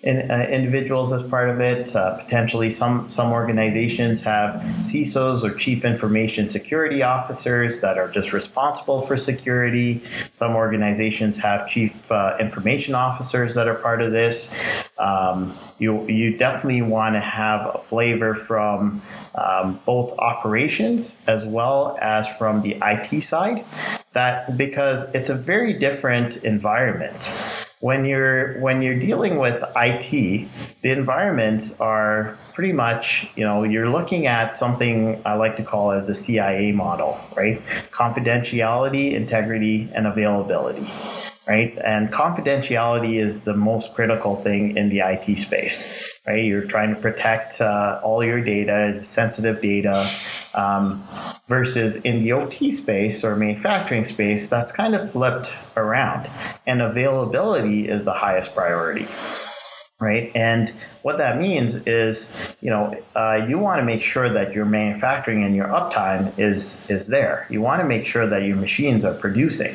in, 0.02 0.30
uh, 0.30 0.46
individuals 0.50 1.12
as 1.12 1.28
part 1.28 1.50
of 1.50 1.60
it. 1.60 1.94
Uh, 1.94 2.16
potentially, 2.16 2.70
some 2.70 3.10
some 3.10 3.30
organizations 3.30 4.22
have 4.22 4.62
CISOs 4.80 5.42
or 5.44 5.54
chief 5.54 5.84
information 5.84 6.48
security 6.48 7.02
officers 7.02 7.80
that 7.82 7.98
are 7.98 8.08
just 8.08 8.32
responsible 8.32 9.02
for 9.02 9.18
security. 9.18 10.02
Some 10.32 10.56
organizations 10.56 11.36
have 11.36 11.68
chief 11.68 11.92
uh, 12.10 12.38
information 12.40 12.94
officers 12.94 13.54
that 13.54 13.68
are 13.68 13.74
part 13.74 14.00
of 14.00 14.12
this. 14.12 14.48
Um, 14.98 15.58
you 15.78 16.06
you 16.08 16.36
definitely 16.38 16.82
want 16.82 17.16
to 17.16 17.20
have 17.20 17.74
a 17.74 17.78
flavor 17.86 18.34
from 18.34 19.02
um, 19.34 19.78
both 19.84 20.18
operations 20.18 21.14
as 21.26 21.44
well 21.44 21.98
as 22.00 22.26
from 22.38 22.62
the 22.62 22.78
IT 22.82 23.22
side. 23.22 23.64
That 24.14 24.56
because 24.56 25.02
it's 25.14 25.28
a 25.28 25.34
very 25.34 25.74
different 25.74 26.36
environment. 26.36 27.28
When 27.80 28.06
you're 28.06 28.58
when 28.60 28.80
you're 28.80 28.98
dealing 28.98 29.36
with 29.36 29.62
IT, 29.76 30.48
the 30.80 30.90
environments 30.90 31.78
are 31.78 32.38
pretty 32.54 32.72
much 32.72 33.28
you 33.36 33.44
know 33.44 33.64
you're 33.64 33.90
looking 33.90 34.26
at 34.26 34.58
something 34.58 35.20
I 35.26 35.34
like 35.34 35.58
to 35.58 35.62
call 35.62 35.92
as 35.92 36.06
the 36.06 36.14
CIA 36.14 36.72
model, 36.72 37.20
right? 37.36 37.60
Confidentiality, 37.90 39.12
integrity, 39.12 39.90
and 39.94 40.06
availability 40.06 40.90
right? 41.46 41.78
And 41.82 42.10
confidentiality 42.12 43.20
is 43.20 43.42
the 43.42 43.54
most 43.54 43.94
critical 43.94 44.36
thing 44.42 44.76
in 44.76 44.88
the 44.88 45.00
IT 45.00 45.38
space, 45.38 46.18
right? 46.26 46.42
You're 46.42 46.64
trying 46.64 46.94
to 46.94 47.00
protect 47.00 47.60
uh, 47.60 48.00
all 48.02 48.24
your 48.24 48.40
data, 48.40 49.04
sensitive 49.04 49.62
data, 49.62 50.08
um, 50.54 51.06
versus 51.48 51.96
in 51.96 52.22
the 52.22 52.32
OT 52.32 52.72
space 52.72 53.22
or 53.22 53.36
manufacturing 53.36 54.04
space, 54.04 54.48
that's 54.48 54.72
kind 54.72 54.96
of 54.96 55.12
flipped 55.12 55.50
around. 55.76 56.28
And 56.66 56.82
availability 56.82 57.88
is 57.88 58.04
the 58.04 58.14
highest 58.14 58.54
priority. 58.54 59.06
Right. 59.98 60.30
And 60.34 60.70
what 61.00 61.16
that 61.18 61.40
means 61.40 61.74
is, 61.74 62.30
you 62.60 62.68
know, 62.68 63.02
uh, 63.14 63.46
you 63.48 63.58
want 63.58 63.80
to 63.80 63.84
make 63.84 64.02
sure 64.02 64.30
that 64.30 64.52
your 64.52 64.66
manufacturing 64.66 65.42
and 65.42 65.56
your 65.56 65.68
uptime 65.68 66.38
is 66.38 66.78
is 66.90 67.06
there. 67.06 67.46
You 67.48 67.62
want 67.62 67.80
to 67.80 67.88
make 67.88 68.06
sure 68.06 68.28
that 68.28 68.42
your 68.42 68.56
machines 68.56 69.06
are 69.06 69.14
producing. 69.14 69.74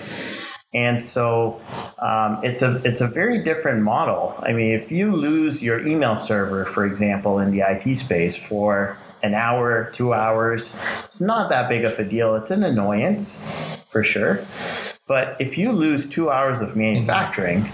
And 0.74 1.04
so 1.04 1.60
um, 2.00 2.40
it's 2.44 2.62
a 2.62 2.82
it's 2.86 3.01
a 3.01 3.08
very 3.08 3.44
different 3.44 3.84
model. 3.84 4.36
I 4.42 4.54
mean, 4.54 4.72
if 4.72 4.90
you 4.92 5.16
lose 5.16 5.62
your 5.62 5.86
email 5.86 6.18
server, 6.18 6.66
for 6.66 6.86
example, 6.86 7.40
in 7.40 7.51
the 7.51 7.60
IT 7.60 7.98
space 7.98 8.38
for 8.38 8.98
an 9.22 9.34
hour, 9.34 9.92
two 9.94 10.13
hours, 10.13 10.72
it's 11.04 11.20
not 11.20 11.50
that 11.50 11.68
big 11.68 11.84
of 11.84 12.00
a 12.00 12.06
deal. 12.06 12.36
It's 12.36 12.51
an 12.51 12.63
annoyance, 12.63 13.38
for 13.90 14.04
sure. 14.04 14.46
But 15.08 15.38
if 15.42 15.58
you 15.58 15.74
lose 15.74 16.08
two 16.08 16.30
hours 16.30 16.62
of 16.62 16.78
manufacturing, 16.78 17.70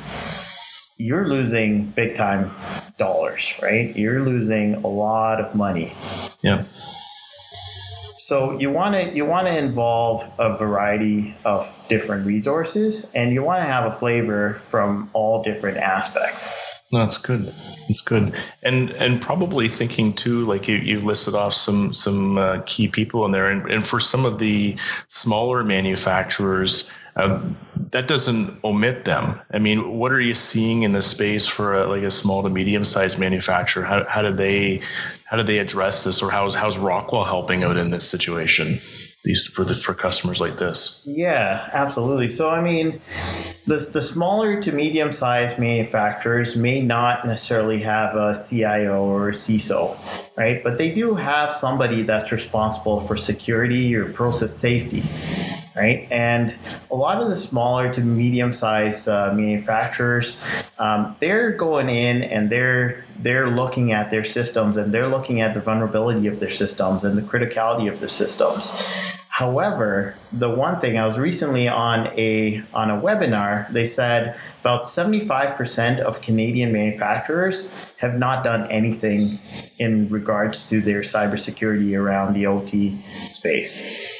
you're 0.97 1.27
losing 1.27 1.91
big 1.91 2.15
time 2.15 2.51
dollars, 2.97 3.53
right? 3.61 3.95
You're 3.95 4.23
losing 4.23 4.73
a 4.75 4.87
lot 4.87 5.39
of 5.39 5.53
money. 5.53 5.93
Yeah. 6.41 6.65
So 8.27 8.59
you 8.59 8.71
want 8.71 8.93
to 8.93 9.15
you 9.15 9.23
want 9.23 9.47
to 9.47 9.57
involve 9.57 10.21
a 10.37 10.57
variety 10.57 11.33
of 11.45 11.65
different 11.87 12.25
resources, 12.25 13.07
and 13.15 13.31
you 13.31 13.41
want 13.41 13.61
to 13.61 13.65
have 13.65 13.93
a 13.93 13.97
flavor 13.97 14.61
from 14.69 15.09
all 15.13 15.43
different 15.43 15.77
aspects. 15.77 16.53
that's 16.91 17.19
good. 17.19 17.53
That's 17.87 18.01
good. 18.01 18.35
And 18.61 18.89
and 18.89 19.21
probably 19.21 19.69
thinking 19.69 20.11
too, 20.11 20.45
like 20.45 20.67
you 20.67 20.75
you 20.75 20.99
listed 20.99 21.35
off 21.35 21.53
some 21.53 21.93
some 21.93 22.37
uh, 22.37 22.63
key 22.65 22.89
people 22.89 23.23
in 23.23 23.31
there, 23.31 23.49
and, 23.49 23.65
and 23.71 23.87
for 23.87 24.01
some 24.01 24.25
of 24.25 24.39
the 24.39 24.75
smaller 25.07 25.63
manufacturers, 25.63 26.91
um, 27.15 27.55
that 27.91 28.07
doesn't 28.07 28.63
omit 28.63 29.05
them. 29.05 29.39
I 29.51 29.59
mean, 29.59 29.97
what 29.97 30.11
are 30.11 30.19
you 30.19 30.33
seeing 30.33 30.83
in 30.83 30.91
the 30.91 31.01
space 31.01 31.47
for 31.47 31.81
a, 31.81 31.87
like 31.87 32.03
a 32.03 32.11
small 32.11 32.43
to 32.43 32.49
medium 32.49 32.83
sized 32.83 33.19
manufacturer? 33.19 33.83
How, 33.83 34.03
how 34.03 34.21
do 34.23 34.33
they 34.33 34.81
how 35.25 35.37
do 35.37 35.43
they 35.43 35.59
address 35.59 36.03
this, 36.03 36.21
or 36.21 36.29
how's 36.29 36.55
how's 36.55 36.77
Rockwell 36.77 37.23
helping 37.23 37.63
out 37.63 37.77
in 37.77 37.89
this 37.89 38.09
situation? 38.09 38.79
These 39.23 39.47
for 39.47 39.63
the 39.63 39.73
for 39.73 39.93
customers 39.93 40.39
like 40.39 40.57
this. 40.57 41.03
Yeah, 41.05 41.69
absolutely. 41.73 42.35
So 42.35 42.49
I 42.49 42.61
mean, 42.61 43.01
the 43.65 43.77
the 43.77 44.01
smaller 44.01 44.61
to 44.63 44.71
medium 44.71 45.13
sized 45.13 45.57
manufacturers 45.57 46.55
may 46.55 46.81
not 46.81 47.25
necessarily 47.25 47.81
have 47.83 48.15
a 48.15 48.45
CIO 48.49 49.03
or 49.03 49.31
CISO, 49.31 49.97
right? 50.37 50.63
But 50.63 50.77
they 50.77 50.91
do 50.91 51.15
have 51.15 51.53
somebody 51.53 52.03
that's 52.03 52.31
responsible 52.31 53.07
for 53.07 53.17
security 53.17 53.95
or 53.95 54.11
process 54.11 54.55
safety 54.57 55.03
right? 55.77 56.07
And 56.11 56.55
a 56.89 56.95
lot 56.95 57.21
of 57.21 57.29
the 57.29 57.39
smaller 57.39 57.93
to 57.93 58.01
medium 58.01 58.55
sized 58.55 59.07
uh, 59.07 59.31
manufacturers, 59.33 60.37
um, 60.79 61.15
they're 61.19 61.51
going 61.51 61.89
in 61.89 62.23
and 62.23 62.49
they're 62.49 63.05
they're 63.19 63.49
looking 63.49 63.91
at 63.93 64.11
their 64.11 64.25
systems 64.25 64.77
and 64.77 64.93
they're 64.93 65.07
looking 65.07 65.41
at 65.41 65.53
the 65.53 65.61
vulnerability 65.61 66.27
of 66.27 66.39
their 66.39 66.53
systems 66.53 67.03
and 67.03 67.17
the 67.17 67.21
criticality 67.21 67.91
of 67.91 67.99
their 67.99 68.09
systems. 68.09 68.75
However, 69.29 70.15
the 70.33 70.49
one 70.49 70.81
thing 70.81 70.97
I 70.97 71.05
was 71.05 71.19
recently 71.19 71.67
on 71.67 72.07
a 72.17 72.63
on 72.73 72.89
a 72.89 72.99
webinar, 72.99 73.71
they 73.71 73.85
said 73.85 74.35
about 74.61 74.85
75% 74.87 75.99
of 75.99 76.21
Canadian 76.21 76.71
manufacturers 76.73 77.69
have 77.97 78.17
not 78.17 78.43
done 78.43 78.71
anything 78.71 79.39
in 79.77 80.09
regards 80.09 80.67
to 80.69 80.81
their 80.81 81.01
cybersecurity 81.01 81.95
around 81.95 82.33
the 82.33 82.47
OT 82.47 82.99
space 83.29 84.16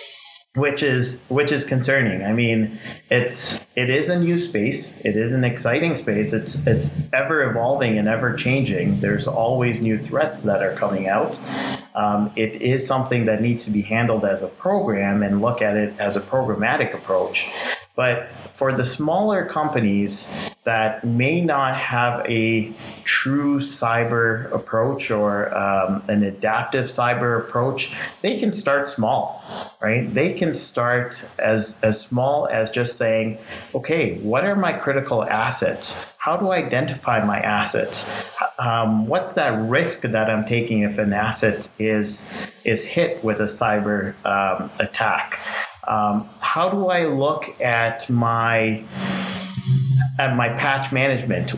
which 0.57 0.81
is 0.81 1.19
which 1.29 1.51
is 1.51 1.63
concerning. 1.63 2.23
I 2.23 2.33
mean, 2.33 2.79
it's 3.09 3.63
it 3.75 3.91
is 3.91 4.09
a 4.09 4.19
new 4.19 4.39
space. 4.39 4.93
It 5.05 5.15
is 5.15 5.31
an 5.31 5.43
exciting 5.43 5.95
space. 5.97 6.33
It's 6.33 6.65
it's 6.65 6.89
ever 7.13 7.49
evolving 7.49 7.99
and 7.99 8.07
ever 8.07 8.35
changing. 8.35 8.99
There's 8.99 9.27
always 9.27 9.79
new 9.79 10.03
threats 10.03 10.41
that 10.43 10.63
are 10.63 10.75
coming 10.75 11.07
out. 11.07 11.39
Um, 11.93 12.31
it 12.35 12.61
is 12.61 12.87
something 12.87 13.25
that 13.25 13.41
needs 13.41 13.65
to 13.65 13.71
be 13.71 13.83
handled 13.83 14.25
as 14.25 14.41
a 14.41 14.47
program 14.47 15.21
and 15.21 15.41
look 15.41 15.61
at 15.61 15.77
it 15.77 15.93
as 15.99 16.15
a 16.15 16.21
programmatic 16.21 16.95
approach. 16.95 17.45
But 17.97 18.29
for 18.57 18.77
the 18.77 18.85
smaller 18.85 19.47
companies 19.47 20.27
that 20.65 21.03
may 21.03 21.41
not 21.41 21.75
have 21.79 22.23
a 22.29 22.71
true 23.05 23.59
cyber 23.59 24.51
approach 24.53 25.09
or 25.09 25.51
um, 25.57 26.03
an 26.07 26.21
adaptive 26.21 26.91
cyber 26.91 27.39
approach, 27.39 27.91
they 28.21 28.39
can 28.39 28.53
start 28.53 28.89
small, 28.89 29.43
right? 29.81 30.13
They 30.13 30.33
can 30.33 30.53
start 30.53 31.19
as, 31.39 31.73
as 31.81 31.99
small 31.99 32.47
as 32.47 32.69
just 32.69 32.97
saying, 32.97 33.39
okay, 33.73 34.19
what 34.19 34.45
are 34.45 34.55
my 34.55 34.73
critical 34.73 35.23
assets? 35.23 35.99
How 36.19 36.37
do 36.37 36.49
I 36.49 36.57
identify 36.57 37.25
my 37.25 37.39
assets? 37.39 38.07
Um, 38.59 39.07
what's 39.07 39.33
that 39.33 39.57
risk 39.67 40.01
that 40.01 40.29
I'm 40.29 40.45
taking 40.45 40.83
if 40.83 40.99
an 40.99 41.13
asset 41.13 41.67
is, 41.79 42.21
is 42.63 42.83
hit 42.83 43.23
with 43.23 43.39
a 43.39 43.45
cyber 43.45 44.13
um, 44.23 44.69
attack? 44.77 45.39
Um, 45.88 46.29
how 46.41 46.70
do 46.70 46.88
I 46.88 47.06
look 47.06 47.60
at 47.62 48.10
my 48.10 48.84
at 50.20 50.36
my 50.36 50.50
patch 50.50 50.91
management? 50.91 51.51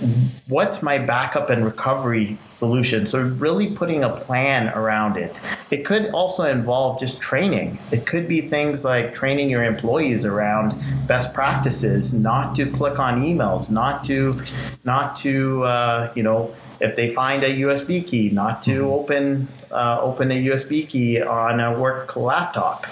What's 0.48 0.82
my 0.82 0.98
backup 0.98 1.50
and 1.50 1.66
recovery 1.66 2.38
solution? 2.58 3.08
So 3.08 3.22
really 3.22 3.74
putting 3.74 4.04
a 4.04 4.10
plan 4.10 4.70
around 4.70 5.18
it. 5.18 5.40
It 5.72 5.86
could 5.86 6.12
also 6.12 6.44
involve 6.44 7.00
just 7.00 7.22
training. 7.22 7.80
It 7.92 8.06
could 8.06 8.28
be 8.28 8.42
things 8.42 8.84
like 8.84 9.16
training 9.16 9.50
your 9.50 9.64
employees 9.64 10.26
around 10.26 10.80
best 11.08 11.34
practices, 11.34 12.14
not 12.14 12.56
to 12.58 12.70
click 12.70 13.00
on 13.00 13.22
emails, 13.22 13.70
not 13.70 14.06
to 14.06 14.42
not 14.84 15.18
to 15.18 15.64
uh, 15.64 16.12
you 16.16 16.24
know 16.24 16.54
if 16.82 16.96
they 16.96 17.14
find 17.14 17.44
a 17.44 17.50
USB 17.62 18.06
key, 18.06 18.30
not 18.30 18.62
to 18.64 18.82
mm-hmm. 18.82 18.92
open 18.92 19.48
uh, 19.72 20.02
open 20.02 20.32
a 20.32 20.36
USB 20.36 20.88
key 20.88 21.22
on 21.22 21.60
a 21.60 21.80
work 21.80 22.16
laptop 22.16 22.86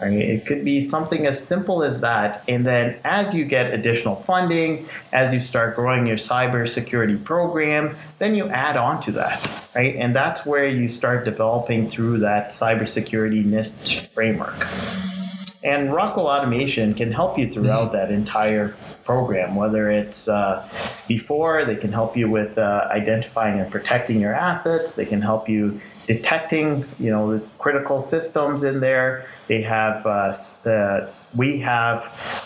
Right? 0.00 0.12
It 0.12 0.46
could 0.46 0.64
be 0.64 0.88
something 0.88 1.26
as 1.26 1.46
simple 1.46 1.82
as 1.82 2.00
that. 2.00 2.44
And 2.48 2.66
then 2.66 3.00
as 3.04 3.34
you 3.34 3.44
get 3.44 3.74
additional 3.74 4.16
funding, 4.26 4.88
as 5.12 5.32
you 5.34 5.40
start 5.40 5.76
growing 5.76 6.06
your 6.06 6.16
cybersecurity 6.16 7.22
program, 7.22 7.96
then 8.18 8.34
you 8.34 8.48
add 8.48 8.76
on 8.76 9.02
to 9.02 9.12
that, 9.12 9.46
right? 9.74 9.96
And 9.96 10.16
that's 10.16 10.46
where 10.46 10.66
you 10.66 10.88
start 10.88 11.24
developing 11.24 11.90
through 11.90 12.20
that 12.20 12.50
cybersecurity 12.50 13.44
NIST 13.44 14.06
framework. 14.08 14.66
And 15.62 15.92
Rockwell 15.92 16.26
Automation 16.26 16.94
can 16.94 17.12
help 17.12 17.38
you 17.38 17.52
throughout 17.52 17.92
mm-hmm. 17.92 17.96
that 17.96 18.10
entire 18.10 18.74
program, 19.04 19.56
whether 19.56 19.90
it's 19.90 20.26
uh, 20.26 20.66
before, 21.06 21.64
they 21.66 21.76
can 21.76 21.92
help 21.92 22.16
you 22.16 22.30
with 22.30 22.56
uh, 22.56 22.88
identifying 22.90 23.60
and 23.60 23.70
protecting 23.70 24.20
your 24.20 24.34
assets, 24.34 24.94
they 24.94 25.04
can 25.04 25.20
help 25.20 25.48
you 25.48 25.80
detecting, 26.12 26.84
you 26.98 27.08
know, 27.08 27.38
the 27.38 27.46
critical 27.58 28.00
systems 28.00 28.64
in 28.64 28.80
there. 28.80 29.26
They 29.46 29.62
have, 29.62 30.04
uh, 30.04 30.36
the, 30.64 31.12
we 31.36 31.60
have 31.60 32.02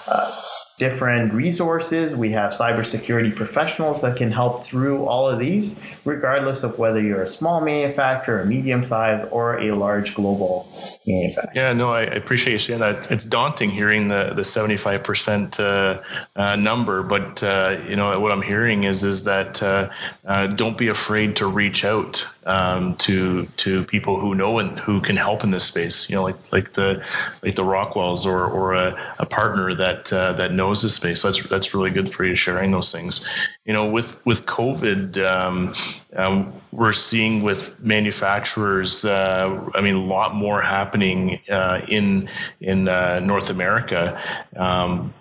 uh, 0.06 0.38
different 0.78 1.32
resources. 1.32 2.14
We 2.14 2.32
have 2.32 2.52
cybersecurity 2.52 3.34
professionals 3.34 4.02
that 4.02 4.18
can 4.18 4.30
help 4.30 4.66
through 4.66 5.06
all 5.06 5.28
of 5.28 5.38
these, 5.38 5.74
regardless 6.04 6.62
of 6.62 6.78
whether 6.78 7.00
you're 7.00 7.22
a 7.22 7.28
small 7.28 7.62
manufacturer, 7.62 8.42
a 8.42 8.46
medium 8.46 8.84
size, 8.84 9.26
or 9.30 9.60
a 9.60 9.74
large 9.74 10.14
global 10.14 10.68
manufacturer. 11.06 11.52
Yeah, 11.54 11.72
no, 11.72 11.90
I 11.90 12.02
appreciate 12.02 12.52
you 12.52 12.58
saying 12.58 12.80
that. 12.80 13.10
It's 13.10 13.24
daunting 13.24 13.70
hearing 13.70 14.08
the 14.08 14.32
the 14.34 14.42
75% 14.42 15.60
uh, 15.60 16.02
uh, 16.34 16.56
number, 16.56 17.02
but 17.02 17.42
uh, 17.42 17.82
you 17.88 17.96
know 17.96 18.18
what 18.20 18.32
I'm 18.32 18.42
hearing 18.42 18.84
is 18.84 19.04
is 19.04 19.24
that 19.24 19.62
uh, 19.62 19.90
uh, 20.26 20.48
don't 20.48 20.76
be 20.76 20.88
afraid 20.88 21.36
to 21.36 21.46
reach 21.46 21.84
out 21.84 22.28
um, 22.46 22.96
to 22.96 23.46
to 23.58 23.84
people 23.84 24.20
who 24.20 24.34
know 24.34 24.58
and 24.58 24.78
who 24.78 25.00
can 25.00 25.16
help 25.16 25.44
in 25.44 25.50
this 25.50 25.64
space. 25.64 26.08
You 26.08 26.16
know, 26.16 26.22
like 26.22 26.52
like 26.52 26.72
the 26.72 27.04
like 27.42 27.54
the 27.54 27.62
Rockwells 27.62 28.26
or 28.26 28.44
or 28.44 28.74
a, 28.74 29.14
a 29.18 29.26
partner 29.26 29.74
that 29.74 30.12
uh, 30.12 30.34
that 30.34 30.52
knows 30.52 30.82
the 30.82 30.88
space. 30.88 31.22
So 31.22 31.30
that's 31.30 31.48
that's 31.48 31.74
really 31.74 31.90
good 31.90 32.08
for 32.08 32.24
you 32.24 32.34
sharing 32.34 32.70
those 32.70 32.92
things. 32.92 33.26
You 33.64 33.72
know, 33.72 33.90
with 33.90 34.24
with 34.26 34.46
COVID, 34.46 35.16
um, 35.24 35.74
um, 36.14 36.52
we're 36.70 36.92
seeing 36.92 37.42
with 37.42 37.80
manufacturers. 37.82 39.04
Uh, 39.04 39.70
I 39.74 39.80
mean, 39.80 39.94
a 39.94 40.04
lot 40.04 40.34
more 40.34 40.60
happening 40.60 41.40
uh, 41.48 41.80
in 41.88 42.28
in 42.60 42.88
uh, 42.88 43.20
North 43.20 43.50
America. 43.50 44.20
Um, 44.56 45.14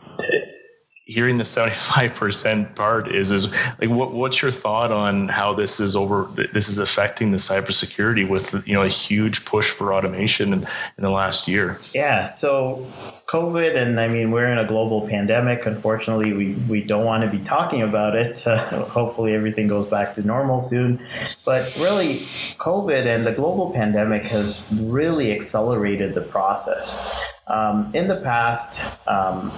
hearing 1.06 1.36
the 1.36 1.44
75% 1.44 2.76
part 2.76 3.14
is 3.14 3.32
is 3.32 3.54
like 3.78 3.90
what 3.90 4.14
what's 4.14 4.42
your 4.42 4.52
thought 4.52 4.90
on 4.90 5.28
how 5.28 5.54
this 5.54 5.82
is 5.82 5.98
over 5.98 6.30
this 6.34 6.70
is 6.70 6.78
affecting 6.78 7.32
the 7.32 7.38
cybersecurity 7.38 8.28
with 8.28 8.66
you 8.66 8.74
know 8.74 8.84
a 8.84 8.88
huge 8.88 9.44
push 9.44 9.70
for 9.70 9.94
automation 9.94 10.54
in, 10.54 10.60
in 10.60 11.04
the 11.04 11.10
last 11.10 11.50
year? 11.50 11.80
Yeah 11.94 12.34
so 12.36 12.88
covid 13.28 13.76
and 13.76 14.00
i 14.00 14.08
mean 14.08 14.32
we're 14.32 14.50
in 14.50 14.58
a 14.58 14.66
global 14.66 15.06
pandemic. 15.08 15.66
Unfortunately 15.66 16.32
we 16.32 16.54
we 16.70 16.82
don't 16.82 17.06
want 17.06 17.30
to 17.30 17.38
be 17.38 17.44
talking 17.44 17.82
about 17.82 18.16
it. 18.16 18.46
Uh, 18.48 18.86
hopefully 18.86 19.34
everything 19.34 19.68
goes 19.68 19.88
back 19.88 20.16
to 20.16 20.22
normal 20.22 20.62
soon. 20.62 21.06
But 21.44 21.76
really 21.82 22.20
covid 22.60 23.06
and 23.14 23.26
the 23.26 23.34
global 23.34 23.72
pandemic 23.72 24.24
has 24.24 24.62
really 24.72 25.34
accelerated 25.34 26.16
the 26.16 26.22
process. 26.22 26.98
Um, 27.46 27.92
in 27.94 28.08
the 28.08 28.22
past 28.22 28.80
um, 29.06 29.52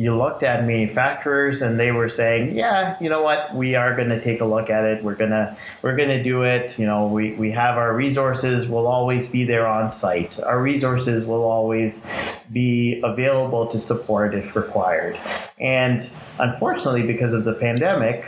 you 0.00 0.16
looked 0.16 0.42
at 0.42 0.64
manufacturers 0.64 1.60
and 1.60 1.78
they 1.78 1.92
were 1.92 2.08
saying, 2.08 2.56
yeah, 2.56 2.96
you 3.02 3.10
know 3.10 3.20
what, 3.20 3.54
we 3.54 3.74
are 3.74 3.94
going 3.94 4.08
to 4.08 4.18
take 4.24 4.40
a 4.40 4.44
look 4.46 4.70
at 4.70 4.82
it. 4.82 5.04
We're 5.04 5.14
going 5.14 5.30
to 5.30 5.54
we're 5.82 5.94
going 5.94 6.08
to 6.08 6.22
do 6.22 6.42
it. 6.42 6.78
You 6.78 6.86
know, 6.86 7.06
we, 7.06 7.32
we 7.32 7.50
have 7.50 7.76
our 7.76 7.94
resources. 7.94 8.66
We'll 8.66 8.86
always 8.86 9.28
be 9.28 9.44
there 9.44 9.66
on 9.66 9.90
site. 9.90 10.40
Our 10.40 10.62
resources 10.62 11.26
will 11.26 11.44
always 11.44 12.02
be 12.50 13.02
available 13.04 13.66
to 13.66 13.78
support 13.78 14.34
if 14.34 14.56
required. 14.56 15.20
And 15.58 16.08
unfortunately, 16.38 17.02
because 17.02 17.34
of 17.34 17.44
the 17.44 17.52
pandemic, 17.52 18.24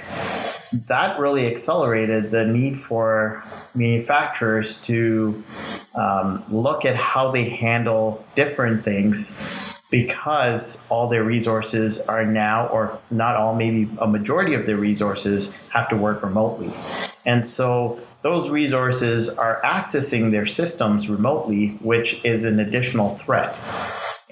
that 0.88 1.18
really 1.18 1.46
accelerated 1.54 2.30
the 2.30 2.44
need 2.44 2.82
for 2.82 3.42
manufacturers 3.74 4.76
to 4.80 5.42
um, 5.94 6.44
look 6.50 6.84
at 6.84 6.96
how 6.96 7.30
they 7.30 7.48
handle 7.48 8.22
different 8.34 8.84
things 8.84 9.34
because 9.92 10.78
all 10.88 11.08
their 11.08 11.22
resources 11.22 12.00
are 12.00 12.24
now, 12.26 12.66
or 12.68 13.04
not 13.10 13.36
all, 13.36 13.54
maybe 13.54 13.94
a 14.00 14.08
majority 14.08 14.54
of 14.54 14.66
their 14.66 14.78
resources 14.78 15.52
have 15.68 15.88
to 15.90 15.96
work 15.96 16.24
remotely. 16.24 16.82
And 17.26 17.46
so 17.46 18.00
those 18.22 18.48
resources 18.50 19.28
are 19.28 19.60
accessing 19.64 20.32
their 20.32 20.46
systems 20.46 21.10
remotely, 21.10 21.78
which 21.82 22.24
is 22.24 22.42
an 22.42 22.58
additional 22.58 23.18
threat 23.18 23.62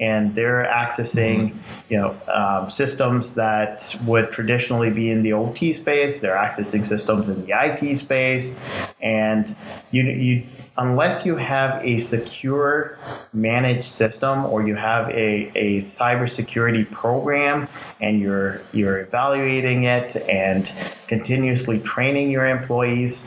and 0.00 0.34
they're 0.34 0.64
accessing 0.64 1.54
you 1.88 1.98
know 1.98 2.16
um, 2.32 2.70
systems 2.70 3.34
that 3.34 3.94
would 4.06 4.32
traditionally 4.32 4.90
be 4.90 5.10
in 5.10 5.22
the 5.22 5.32
OT 5.34 5.74
space. 5.74 6.18
They're 6.18 6.36
accessing 6.36 6.84
systems 6.84 7.28
in 7.28 7.44
the 7.44 7.52
IT 7.52 7.98
space, 7.98 8.58
and 9.00 9.54
you 9.90 10.02
you 10.04 10.46
unless 10.78 11.26
you 11.26 11.36
have 11.36 11.84
a 11.84 11.98
secure 11.98 12.98
managed 13.34 13.92
system 13.92 14.46
or 14.46 14.66
you 14.66 14.74
have 14.74 15.08
a, 15.10 15.52
a 15.54 15.78
cybersecurity 15.78 16.90
program 16.90 17.68
and 18.00 18.20
you're 18.20 18.62
you're 18.72 19.00
evaluating 19.00 19.84
it 19.84 20.16
and 20.16 20.72
continuously 21.06 21.78
training 21.80 22.30
your 22.30 22.46
employees, 22.46 23.20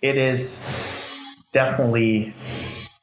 it 0.00 0.16
is 0.16 0.58
definitely 1.52 2.32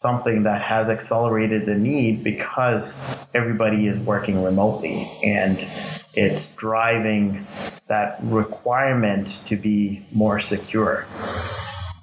something 0.08 0.44
that 0.44 0.62
has 0.62 0.88
accelerated 0.88 1.66
the 1.66 1.76
need 1.76 2.24
because 2.24 2.94
everybody 3.36 3.88
is 3.88 4.00
working 4.00 4.42
remotely 4.42 5.12
and 5.22 5.68
it's 6.14 6.48
driving 6.56 7.46
that 7.88 8.18
requirement 8.24 9.38
to 9.48 9.58
be 9.58 10.06
more 10.14 10.40
secure. 10.40 11.06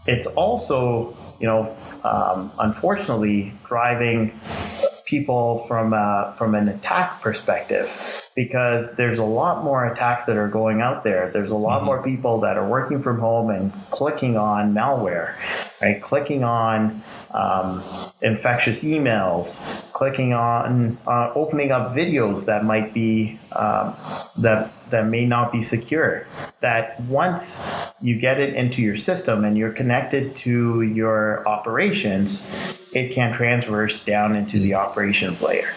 It's 0.06 0.26
also, 0.26 1.16
you 1.40 1.46
know, 1.46 1.74
um, 2.04 2.52
unfortunately 2.58 3.54
driving 3.66 4.38
people 5.06 5.64
from 5.66 5.94
a, 5.94 6.34
from 6.36 6.54
an 6.54 6.68
attack 6.68 7.22
perspective 7.22 7.90
because 8.34 8.94
there's 8.96 9.18
a 9.18 9.24
lot 9.24 9.64
more 9.64 9.86
attacks 9.86 10.26
that 10.26 10.36
are 10.36 10.48
going 10.48 10.82
out 10.82 11.04
there. 11.04 11.30
There's 11.32 11.50
a 11.50 11.56
lot 11.56 11.78
mm-hmm. 11.78 11.86
more 11.86 12.02
people 12.02 12.40
that 12.40 12.58
are 12.58 12.68
working 12.68 13.02
from 13.02 13.18
home 13.18 13.48
and 13.48 13.72
clicking 13.90 14.36
on 14.36 14.74
malware, 14.74 15.36
right? 15.84 16.00
Clicking 16.00 16.44
on 16.44 17.02
um, 17.32 17.84
infectious 18.22 18.80
emails, 18.80 19.54
clicking 19.92 20.32
on 20.32 20.96
uh, 21.06 21.30
opening 21.34 21.70
up 21.72 21.94
videos 21.94 22.46
that 22.46 22.64
might 22.64 22.94
be 22.94 23.38
um, 23.52 23.94
that 24.38 24.72
that 24.90 25.06
may 25.08 25.26
not 25.26 25.52
be 25.52 25.62
secure. 25.62 26.26
That 26.60 27.00
once 27.02 27.60
you 28.00 28.18
get 28.18 28.40
it 28.40 28.54
into 28.54 28.80
your 28.80 28.96
system 28.96 29.44
and 29.44 29.58
you're 29.58 29.72
connected 29.72 30.36
to 30.36 30.82
your 30.82 31.46
operations, 31.46 32.46
it 32.92 33.14
can 33.14 33.34
transverse 33.34 34.02
down 34.04 34.34
into 34.36 34.58
the 34.58 34.74
operations 34.74 35.40
layer. 35.42 35.70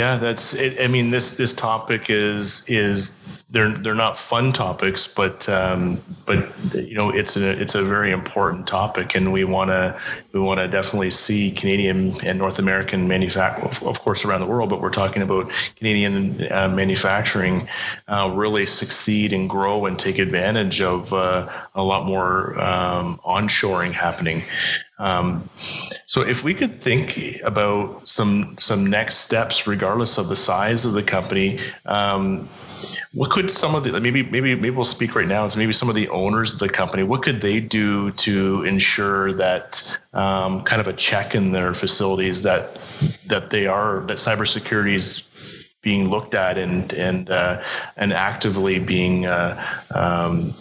Yeah, 0.00 0.16
that's 0.16 0.54
it. 0.54 0.80
I 0.80 0.86
mean, 0.86 1.10
this 1.10 1.36
this 1.36 1.52
topic 1.52 2.08
is 2.08 2.70
is 2.70 3.20
they're 3.50 3.68
they're 3.68 3.94
not 3.94 4.16
fun 4.16 4.54
topics, 4.54 5.08
but 5.08 5.46
um, 5.46 6.00
but 6.24 6.74
you 6.74 6.94
know 6.94 7.10
it's 7.10 7.36
a 7.36 7.50
it's 7.60 7.74
a 7.74 7.82
very 7.82 8.10
important 8.10 8.66
topic, 8.66 9.14
and 9.14 9.30
we 9.30 9.44
want 9.44 9.68
to 9.68 10.00
we 10.32 10.40
want 10.40 10.58
to 10.58 10.68
definitely 10.68 11.10
see 11.10 11.50
Canadian 11.50 12.24
and 12.24 12.38
North 12.38 12.58
American 12.58 13.08
manufacturing, 13.08 13.86
of 13.86 14.00
course, 14.00 14.24
around 14.24 14.40
the 14.40 14.46
world, 14.46 14.70
but 14.70 14.80
we're 14.80 14.88
talking 14.88 15.20
about 15.20 15.52
Canadian 15.76 16.50
uh, 16.50 16.68
manufacturing 16.68 17.68
uh, 18.08 18.30
really 18.32 18.64
succeed 18.64 19.34
and 19.34 19.50
grow 19.50 19.84
and 19.84 19.98
take 19.98 20.18
advantage 20.18 20.80
of 20.80 21.12
uh, 21.12 21.46
a 21.74 21.82
lot 21.82 22.06
more 22.06 22.58
um, 22.58 23.20
onshoring 23.22 23.92
happening. 23.92 24.44
Um, 25.00 25.48
so 26.04 26.20
if 26.20 26.44
we 26.44 26.52
could 26.52 26.72
think 26.72 27.40
about 27.42 28.06
some 28.06 28.56
some 28.58 28.86
next 28.90 29.16
steps, 29.16 29.66
regardless 29.66 30.18
of 30.18 30.28
the 30.28 30.36
size 30.36 30.84
of 30.84 30.92
the 30.92 31.02
company, 31.02 31.58
um, 31.86 32.50
what 33.14 33.30
could 33.30 33.50
some 33.50 33.74
of 33.74 33.82
the 33.82 33.98
maybe 33.98 34.22
maybe 34.22 34.54
maybe 34.54 34.70
we'll 34.70 34.84
speak 34.84 35.14
right 35.14 35.26
now 35.26 35.48
to 35.48 35.58
maybe 35.58 35.72
some 35.72 35.88
of 35.88 35.94
the 35.94 36.10
owners 36.10 36.52
of 36.52 36.58
the 36.58 36.68
company. 36.68 37.02
What 37.02 37.22
could 37.22 37.40
they 37.40 37.60
do 37.60 38.10
to 38.10 38.64
ensure 38.64 39.32
that 39.32 39.98
um, 40.12 40.64
kind 40.64 40.80
of 40.80 40.88
a 40.88 40.92
check 40.92 41.34
in 41.34 41.50
their 41.50 41.72
facilities 41.72 42.42
that 42.42 42.78
that 43.26 43.48
they 43.48 43.66
are 43.66 44.00
that 44.00 44.18
cybersecurity 44.18 44.96
is 44.96 45.66
being 45.80 46.10
looked 46.10 46.34
at 46.34 46.58
and 46.58 46.92
and 46.92 47.30
uh, 47.30 47.62
and 47.96 48.12
actively 48.12 48.78
being 48.78 49.24
uh, 49.24 49.66
um, 49.94 50.54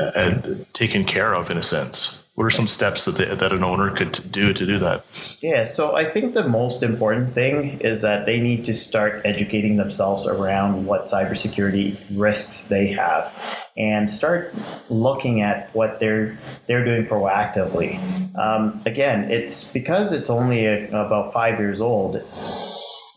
uh, 0.00 0.40
taken 0.72 1.04
care 1.04 1.34
of 1.34 1.50
in 1.50 1.58
a 1.58 1.62
sense. 1.62 2.21
What 2.34 2.46
are 2.46 2.50
some 2.50 2.66
steps 2.66 3.04
that 3.04 3.16
they, 3.16 3.26
that 3.26 3.52
an 3.52 3.62
owner 3.62 3.90
could 3.90 4.12
do 4.30 4.54
to 4.54 4.66
do 4.66 4.78
that? 4.78 5.04
Yeah, 5.40 5.70
so 5.70 5.94
I 5.94 6.10
think 6.10 6.32
the 6.32 6.48
most 6.48 6.82
important 6.82 7.34
thing 7.34 7.80
is 7.80 8.00
that 8.00 8.24
they 8.24 8.40
need 8.40 8.64
to 8.66 8.74
start 8.74 9.22
educating 9.26 9.76
themselves 9.76 10.26
around 10.26 10.86
what 10.86 11.08
cybersecurity 11.08 11.98
risks 12.10 12.62
they 12.62 12.88
have 12.92 13.32
and 13.76 14.10
start 14.10 14.54
looking 14.88 15.42
at 15.42 15.74
what 15.74 16.00
they're 16.00 16.38
they're 16.66 16.84
doing 16.84 17.06
proactively. 17.06 17.98
Um, 18.36 18.82
again, 18.86 19.30
it's 19.30 19.64
because 19.64 20.12
it's 20.12 20.30
only 20.30 20.64
a, 20.66 20.88
about 20.88 21.34
five 21.34 21.58
years 21.58 21.80
old 21.80 22.22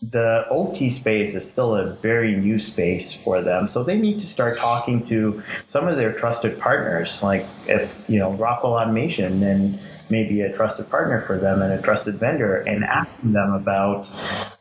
the 0.02 0.44
OT 0.50 0.90
space 0.90 1.34
is 1.34 1.48
still 1.48 1.74
a 1.74 1.94
very 1.94 2.36
new 2.36 2.58
space 2.58 3.14
for 3.14 3.42
them. 3.42 3.68
So 3.70 3.82
they 3.82 3.96
need 3.96 4.20
to 4.20 4.26
start 4.26 4.58
talking 4.58 5.04
to 5.06 5.42
some 5.68 5.88
of 5.88 5.96
their 5.96 6.12
trusted 6.12 6.58
partners, 6.60 7.22
like 7.22 7.46
if, 7.66 7.90
you 8.08 8.18
know, 8.18 8.32
Rockwell 8.32 8.74
Automation 8.74 9.42
and 9.42 9.80
maybe 10.10 10.42
a 10.42 10.52
trusted 10.52 10.88
partner 10.90 11.24
for 11.26 11.38
them 11.40 11.62
and 11.62 11.72
a 11.72 11.82
trusted 11.82 12.18
vendor 12.18 12.56
and 12.56 12.84
asking 12.84 13.32
them 13.32 13.54
about 13.54 14.08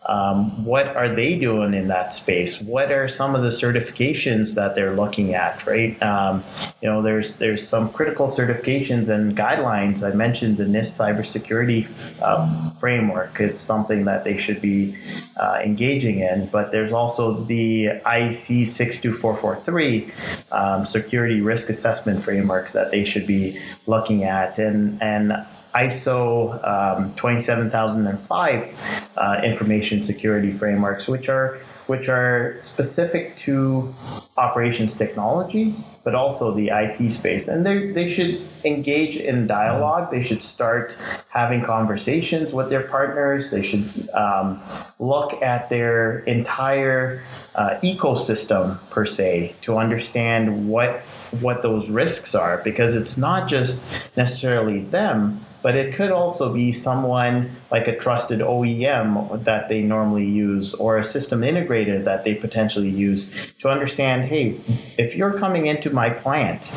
um, 0.08 0.64
what 0.64 0.96
are 0.96 1.10
they 1.10 1.38
doing 1.40 1.74
in 1.74 1.88
that 1.88 2.14
space? 2.14 2.62
What 2.62 2.92
are 2.92 3.08
some 3.08 3.34
of 3.34 3.42
the 3.42 3.50
certifications 3.50 4.54
that 4.54 4.76
they're 4.76 4.96
looking 4.96 5.34
at, 5.34 5.66
right? 5.66 6.02
Um, 6.04 6.44
you 6.82 6.90
know, 6.90 7.02
there's 7.02 7.34
there's 7.34 7.68
some 7.68 7.92
critical 7.92 8.30
certifications 8.30 9.10
and 9.10 9.36
guidelines. 9.36 10.04
I 10.04 10.14
mentioned 10.14 10.58
the 10.58 10.66
NIST 10.66 10.96
cybersecurity 10.98 11.88
uh, 12.22 12.72
framework 12.80 13.42
is 13.42 13.60
something 13.60 14.06
that 14.06 14.24
they 14.24 14.38
should 14.38 14.62
be 14.62 14.96
uh, 15.38 15.60
engaging 15.64 16.20
in, 16.20 16.48
but 16.48 16.72
there's 16.72 16.94
also 16.94 17.44
the 17.46 17.88
IEC 18.06 18.68
62443 18.68 20.14
um, 20.52 20.86
security 20.86 21.42
risk 21.42 21.70
assessment 21.70 22.24
frameworks 22.24 22.74
that 22.74 22.92
they 22.92 23.06
should 23.06 23.26
be 23.26 23.60
looking 23.88 24.24
at, 24.24 24.60
and 24.60 25.02
and 25.02 25.34
ISO 25.76 26.64
um, 26.66 27.14
27005 27.16 28.78
uh, 29.18 29.42
information 29.44 30.04
security 30.04 30.52
frameworks, 30.52 31.08
which 31.08 31.30
are 31.30 31.60
which 31.88 32.10
are 32.10 32.56
specific 32.58 33.38
to 33.38 33.94
operations 34.38 34.98
technology, 34.98 35.76
but 36.04 36.16
also 36.16 36.52
the 36.52 36.70
IT 36.70 37.12
space. 37.12 37.48
And 37.48 37.64
they, 37.64 37.92
they 37.92 38.12
should 38.12 38.48
engage 38.64 39.18
in 39.18 39.46
dialogue. 39.46 40.10
They 40.10 40.24
should 40.24 40.44
start 40.44 40.96
having 41.30 41.64
conversations 41.64 42.52
with 42.52 42.70
their 42.70 42.88
partners. 42.88 43.52
They 43.52 43.62
should 43.62 44.10
um, 44.16 44.62
look 44.98 45.42
at 45.44 45.70
their 45.70 46.20
entire 46.20 47.22
uh, 47.54 47.80
ecosystem, 47.84 48.80
per 48.90 49.06
se, 49.06 49.56
to 49.62 49.78
understand 49.78 50.68
what 50.68 51.02
what 51.42 51.62
those 51.62 51.90
risks 51.90 52.34
are 52.34 52.62
because 52.64 52.96
it's 52.96 53.18
not 53.18 53.50
just 53.50 53.78
necessarily 54.16 54.80
them 54.80 55.46
but 55.66 55.76
it 55.76 55.96
could 55.96 56.12
also 56.12 56.54
be 56.54 56.72
someone 56.72 57.56
like 57.72 57.88
a 57.88 57.98
trusted 57.98 58.40
OEM 58.40 59.44
that 59.46 59.68
they 59.68 59.82
normally 59.82 60.24
use 60.24 60.76
or 60.76 61.00
a 61.00 61.04
system 61.04 61.42
integrator 61.42 62.04
that 62.06 62.24
they 62.24 62.36
potentially 62.36 62.92
use 62.92 63.28
to 63.62 63.68
understand 63.68 64.26
hey, 64.26 64.62
if 65.00 65.16
you're 65.16 65.40
coming 65.40 65.66
into 65.66 65.90
my 65.90 66.12
plant, 66.12 66.72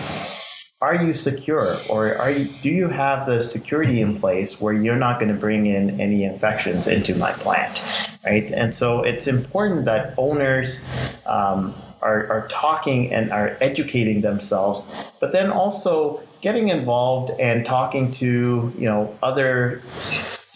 are 0.81 0.94
you 0.94 1.12
secure? 1.12 1.77
Or 1.90 2.16
are 2.16 2.31
you, 2.31 2.46
do 2.62 2.70
you 2.70 2.88
have 2.88 3.27
the 3.27 3.46
security 3.46 4.01
in 4.01 4.20
place 4.20 4.59
where 4.59 4.72
you're 4.72 4.96
not 4.96 5.20
going 5.20 5.35
to 5.35 5.38
bring 5.38 5.66
in 5.66 6.01
any 6.01 6.24
infections 6.24 6.87
into 6.87 7.14
my 7.14 7.33
plant 7.35 7.83
right? 8.24 8.51
And 8.51 8.74
so 8.74 9.03
it's 9.03 9.27
important 9.27 9.85
that 9.85 10.14
owners 10.16 10.81
um, 11.27 11.74
are, 12.01 12.27
are 12.29 12.48
talking 12.51 13.12
and 13.12 13.33
are 13.33 13.55
educating 13.61 14.22
themselves 14.22 14.83
but 15.20 15.33
then 15.33 15.51
also 15.51 16.22
getting 16.40 16.68
involved 16.68 17.38
and 17.40 17.66
talking 17.66 18.12
to 18.12 18.72
you 18.77 18.85
know 18.85 19.16
other 19.22 19.83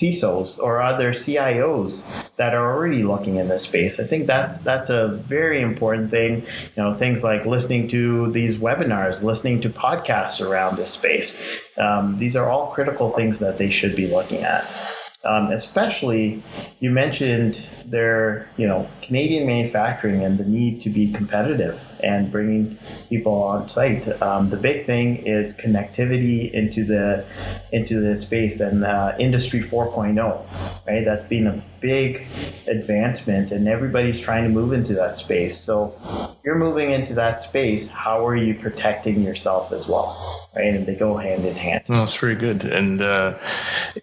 CISOs 0.03 0.59
or 0.59 0.83
other 0.83 1.12
CIOs 1.12 2.01
that 2.37 2.55
are 2.55 2.75
already 2.75 3.05
looking 3.05 3.37
in 3.37 3.49
this 3.49 3.62
space. 3.62 4.01
I 4.01 4.05
think 4.05 4.27
that's 4.27 4.57
that's 4.59 4.90
a 4.90 5.09
very 5.09 5.61
important 5.61 6.11
thing. 6.11 6.47
You 6.77 6.83
know, 6.83 6.95
things 6.95 7.23
like 7.23 7.47
listening 7.47 7.88
to 7.88 8.33
these 8.33 8.57
webinars, 8.57 9.23
listening 9.23 9.61
to 9.62 9.71
podcasts 9.71 10.45
around 10.45 10.77
this 10.77 10.92
space. 10.92 11.40
Um, 11.77 12.18
these 12.18 12.37
are 12.37 12.49
all 12.49 12.73
critical 12.73 13.11
things 13.11 13.38
that 13.38 13.59
they 13.59 13.71
should 13.71 13.95
be 13.95 14.09
looking 14.09 14.42
at. 14.42 14.66
Um, 15.25 15.53
especially, 15.53 16.43
you 16.81 16.91
mentioned 16.91 17.61
their, 17.85 18.49
you 18.57 18.67
know, 18.67 18.89
Canadian 19.03 19.47
manufacturing 19.47 20.25
and 20.25 20.37
the 20.37 20.45
need 20.45 20.83
to 20.83 20.91
be 20.91 21.13
competitive 21.13 21.81
and 22.01 22.31
bringing 22.31 22.77
people 23.09 23.35
on 23.35 23.69
site. 23.71 24.21
Um, 24.21 24.51
the 24.51 24.57
big 24.57 24.85
thing 24.87 25.25
is 25.25 25.53
connectivity 25.53 26.51
into 26.53 26.85
the 26.85 27.25
into 27.71 28.01
the 28.01 28.17
space 28.17 28.59
and 28.59 28.85
uh, 28.85 29.13
Industry 29.19 29.63
4.0, 29.63 30.45
right? 30.87 31.05
That's 31.05 31.29
been 31.29 31.47
a 31.47 31.63
big 31.83 32.27
advancement, 32.66 33.53
and 33.53 33.68
everybody's 33.68 34.21
trying 34.21 34.45
to 34.45 34.51
move 34.51 34.73
into 34.73 34.95
that 34.95 35.18
space. 35.18 35.62
So, 35.62 36.37
you're 36.45 36.59
moving 36.59 36.92
into 36.92 37.14
that 37.14 37.42
space. 37.42 37.88
How 37.88 38.27
are 38.27 38.37
you 38.37 38.55
protecting 38.55 39.23
yourself 39.23 39.73
as 39.73 39.87
well? 39.87 40.42
right? 40.55 40.75
And 40.75 40.87
they 40.87 40.95
go 40.95 41.16
hand 41.16 41.45
in 41.45 41.55
hand. 41.55 41.85
Well, 41.88 42.01
that's 42.01 42.16
very 42.16 42.35
good. 42.35 42.64
And 42.64 43.01
uh, 43.01 43.38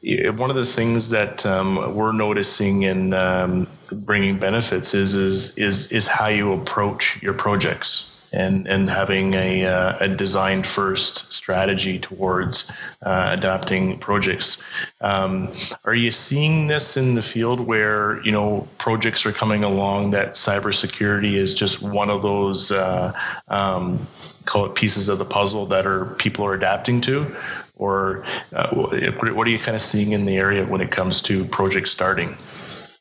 one 0.01 0.49
of 0.49 0.55
the 0.55 0.65
things 0.65 1.11
that 1.11 1.45
um, 1.45 1.95
we're 1.95 2.11
noticing 2.11 2.83
in 2.83 3.13
um, 3.13 3.67
bringing 3.91 4.39
benefits 4.39 4.93
is 4.93 5.15
is 5.15 5.57
is 5.57 5.91
is 5.91 6.07
how 6.07 6.27
you 6.27 6.53
approach 6.53 7.21
your 7.21 7.33
projects. 7.33 8.15
And, 8.31 8.67
and 8.67 8.87
having 8.87 9.33
a, 9.33 9.65
uh, 9.65 9.97
a 10.01 10.07
design 10.07 10.61
first 10.61 11.33
strategy 11.33 11.97
towards 11.97 12.71
uh, 13.01 13.29
adapting 13.31 13.97
projects. 13.97 14.63
Um, 15.01 15.55
are 15.83 15.95
you 15.95 16.11
seeing 16.11 16.67
this 16.67 16.95
in 16.95 17.15
the 17.15 17.23
field 17.23 17.59
where 17.59 18.23
you 18.23 18.31
know 18.31 18.67
projects 18.77 19.25
are 19.25 19.31
coming 19.31 19.63
along 19.63 20.11
that 20.11 20.33
cybersecurity 20.33 21.33
is 21.33 21.55
just 21.55 21.81
one 21.81 22.11
of 22.11 22.21
those 22.21 22.71
uh, 22.71 23.13
um, 23.47 24.07
call 24.45 24.65
it 24.65 24.75
pieces 24.75 25.09
of 25.09 25.19
the 25.19 25.25
puzzle 25.25 25.67
that 25.67 25.85
are 25.85 26.05
people 26.05 26.45
are 26.45 26.53
adapting 26.53 27.01
to, 27.01 27.35
or 27.75 28.25
uh, 28.51 28.73
what 28.75 29.47
are 29.47 29.49
you 29.49 29.59
kind 29.59 29.75
of 29.75 29.81
seeing 29.81 30.11
in 30.11 30.25
the 30.25 30.37
area 30.37 30.65
when 30.65 30.81
it 30.81 30.91
comes 30.91 31.21
to 31.23 31.45
projects 31.45 31.91
starting? 31.91 32.35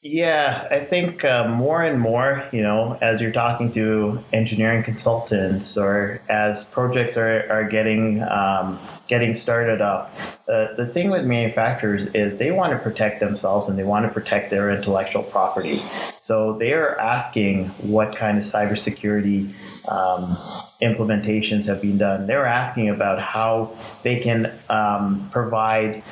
Yeah, 0.01 0.69
I 0.71 0.85
think 0.85 1.25
uh, 1.25 1.49
more 1.49 1.83
and 1.83 1.99
more, 1.99 2.49
you 2.53 2.63
know, 2.63 2.97
as 3.03 3.21
you're 3.21 3.33
talking 3.33 3.73
to 3.73 4.23
engineering 4.33 4.85
consultants 4.85 5.77
or 5.77 6.23
as 6.29 6.65
projects 6.67 7.17
are, 7.17 7.51
are 7.51 7.69
getting 7.69 8.23
um, 8.23 8.79
getting 9.09 9.35
started 9.35 9.81
up, 9.81 10.15
uh, 10.47 10.77
the 10.77 10.87
thing 10.95 11.11
with 11.11 11.25
manufacturers 11.25 12.07
is 12.15 12.39
they 12.39 12.53
want 12.53 12.75
to 12.75 12.79
protect 12.79 13.19
themselves 13.19 13.69
and 13.69 13.77
they 13.77 13.83
want 13.83 14.07
to 14.07 14.13
protect 14.13 14.51
their 14.51 14.71
intellectual 14.71 15.25
property. 15.25 15.83
So 16.23 16.57
they 16.57 16.75
are 16.75 16.97
asking 17.01 17.71
what 17.79 18.17
kind 18.17 18.39
of 18.39 18.45
cybersecurity 18.45 19.53
um, 19.89 20.37
implementations 20.81 21.65
have 21.65 21.83
been 21.83 21.99
done. 21.99 22.29
They're 22.29 22.47
asking 22.47 22.91
about 22.91 23.21
how 23.21 23.77
they 24.05 24.21
can 24.21 24.57
um, 24.69 25.29
provide 25.33 26.05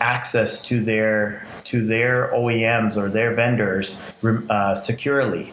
access 0.00 0.62
to 0.62 0.82
their 0.82 1.46
to 1.64 1.86
their 1.86 2.32
OEMs 2.32 2.96
or 2.96 3.10
their 3.10 3.34
vendors 3.34 3.96
uh, 4.24 4.74
securely, 4.74 5.52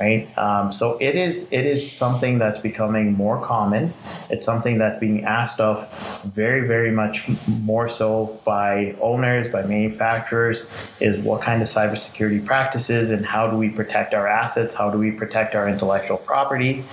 right? 0.00 0.28
Um, 0.38 0.72
so 0.72 0.96
it 0.98 1.16
is 1.16 1.46
it 1.50 1.66
is 1.66 1.90
something 1.90 2.38
that's 2.38 2.58
becoming 2.58 3.12
more 3.12 3.44
common. 3.44 3.92
It's 4.30 4.46
something 4.46 4.78
that's 4.78 4.98
being 5.00 5.24
asked 5.24 5.60
of 5.60 5.88
very 6.24 6.66
very 6.66 6.92
much 6.92 7.28
more 7.46 7.90
so 7.90 8.40
by 8.44 8.96
owners, 9.00 9.52
by 9.52 9.62
manufacturers. 9.62 10.64
Is 11.00 11.22
what 11.22 11.42
kind 11.42 11.60
of 11.60 11.68
cybersecurity 11.68 12.44
practices 12.46 13.10
and 13.10 13.26
how 13.26 13.50
do 13.50 13.56
we 13.56 13.68
protect 13.68 14.14
our 14.14 14.28
assets? 14.28 14.74
How 14.74 14.90
do 14.90 14.98
we 14.98 15.10
protect 15.10 15.54
our 15.54 15.68
intellectual 15.68 16.18
property? 16.18 16.84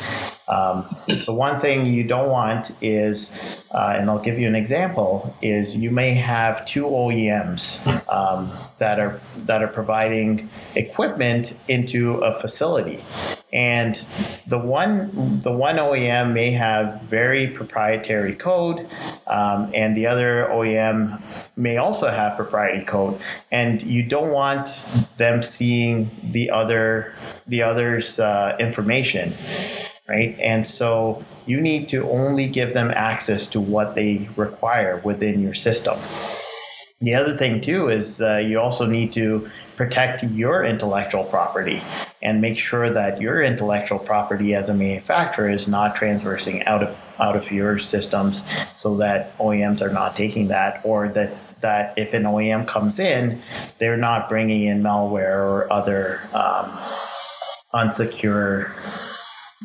Um, 0.48 0.96
the 1.08 1.34
one 1.34 1.60
thing 1.60 1.88
you 1.88 2.04
don't 2.04 2.30
want 2.30 2.72
is, 2.82 3.32
uh, 3.72 3.96
and 3.98 4.10
I'll 4.10 4.20
give 4.20 4.38
you 4.38 4.48
an 4.48 4.56
example, 4.56 5.36
is 5.42 5.76
you 5.76 5.90
may 5.90 6.14
have 6.14 6.66
two 6.68 6.84
OEMs 6.84 7.82
um, 8.12 8.52
that 8.78 9.00
are 9.00 9.20
that 9.46 9.64
are 9.64 9.68
providing 9.68 10.50
equipment 10.76 11.54
into 11.68 12.18
a 12.18 12.40
facility, 12.40 13.04
and 13.52 14.00
the 14.46 14.60
one 14.60 15.42
the 15.44 15.52
one 15.52 15.78
OEM 15.78 16.34
may 16.34 16.52
have 16.52 17.02
very 17.04 17.48
proprietary 17.48 18.36
code, 18.36 18.88
um, 19.26 19.72
and 19.74 19.98
the 19.98 20.06
other 20.06 20.48
OEM 20.52 21.20
may 21.56 21.78
also 21.78 22.08
have 22.08 22.36
proprietary 22.36 22.86
code, 22.86 23.20
and 23.52 23.82
you 23.82 24.04
don't 24.04 24.30
want 24.30 24.70
them 25.18 25.42
seeing 25.42 26.12
the 26.24 26.52
other 26.52 27.16
the 27.48 27.64
other's 27.64 28.20
uh, 28.20 28.56
information 28.60 29.34
right? 30.08 30.38
And 30.40 30.68
so 30.68 31.24
you 31.46 31.60
need 31.62 31.88
to 31.90 32.10
only 32.10 32.48
give 32.48 32.74
them 32.74 32.92
access 32.92 33.48
to 33.48 33.60
what 33.60 33.96
they 33.96 34.30
require 34.36 35.02
within 35.04 35.42
your 35.42 35.54
system. 35.54 36.00
the 37.02 37.16
other 37.16 37.38
thing 37.38 37.62
too 37.62 37.90
is 37.90 38.22
uh, 38.22 38.38
you 38.38 38.60
also 38.60 38.86
need 38.86 39.12
to 39.14 39.50
protect 39.76 40.24
your 40.24 40.64
intellectual 40.64 41.26
property 41.26 41.82
and 42.22 42.40
make 42.40 42.58
sure 42.58 42.94
that 42.94 43.20
your 43.20 43.42
intellectual 43.42 44.00
property 44.00 44.56
as 44.56 44.70
a 44.70 44.74
manufacturer 44.74 45.50
is 45.50 45.68
not 45.68 45.96
transversing 45.96 46.64
out 46.64 46.82
of 46.82 46.96
out 47.20 47.36
of 47.36 47.52
your 47.52 47.78
systems 47.78 48.42
so 48.76 48.98
that 48.98 49.38
OEMs 49.38 49.82
are 49.82 49.92
not 49.92 50.16
taking 50.16 50.48
that 50.48 50.82
or 50.84 51.10
that 51.10 51.36
that 51.62 51.94
if 51.98 52.14
an 52.14 52.24
OEM 52.24 52.66
comes 52.68 53.00
in 53.00 53.42
they're 53.80 53.98
not 53.98 54.30
bringing 54.30 54.66
in 54.66 54.82
malware 54.82 55.44
or 55.44 55.72
other 55.72 56.22
um, 56.34 56.72
unsecure 57.74 58.72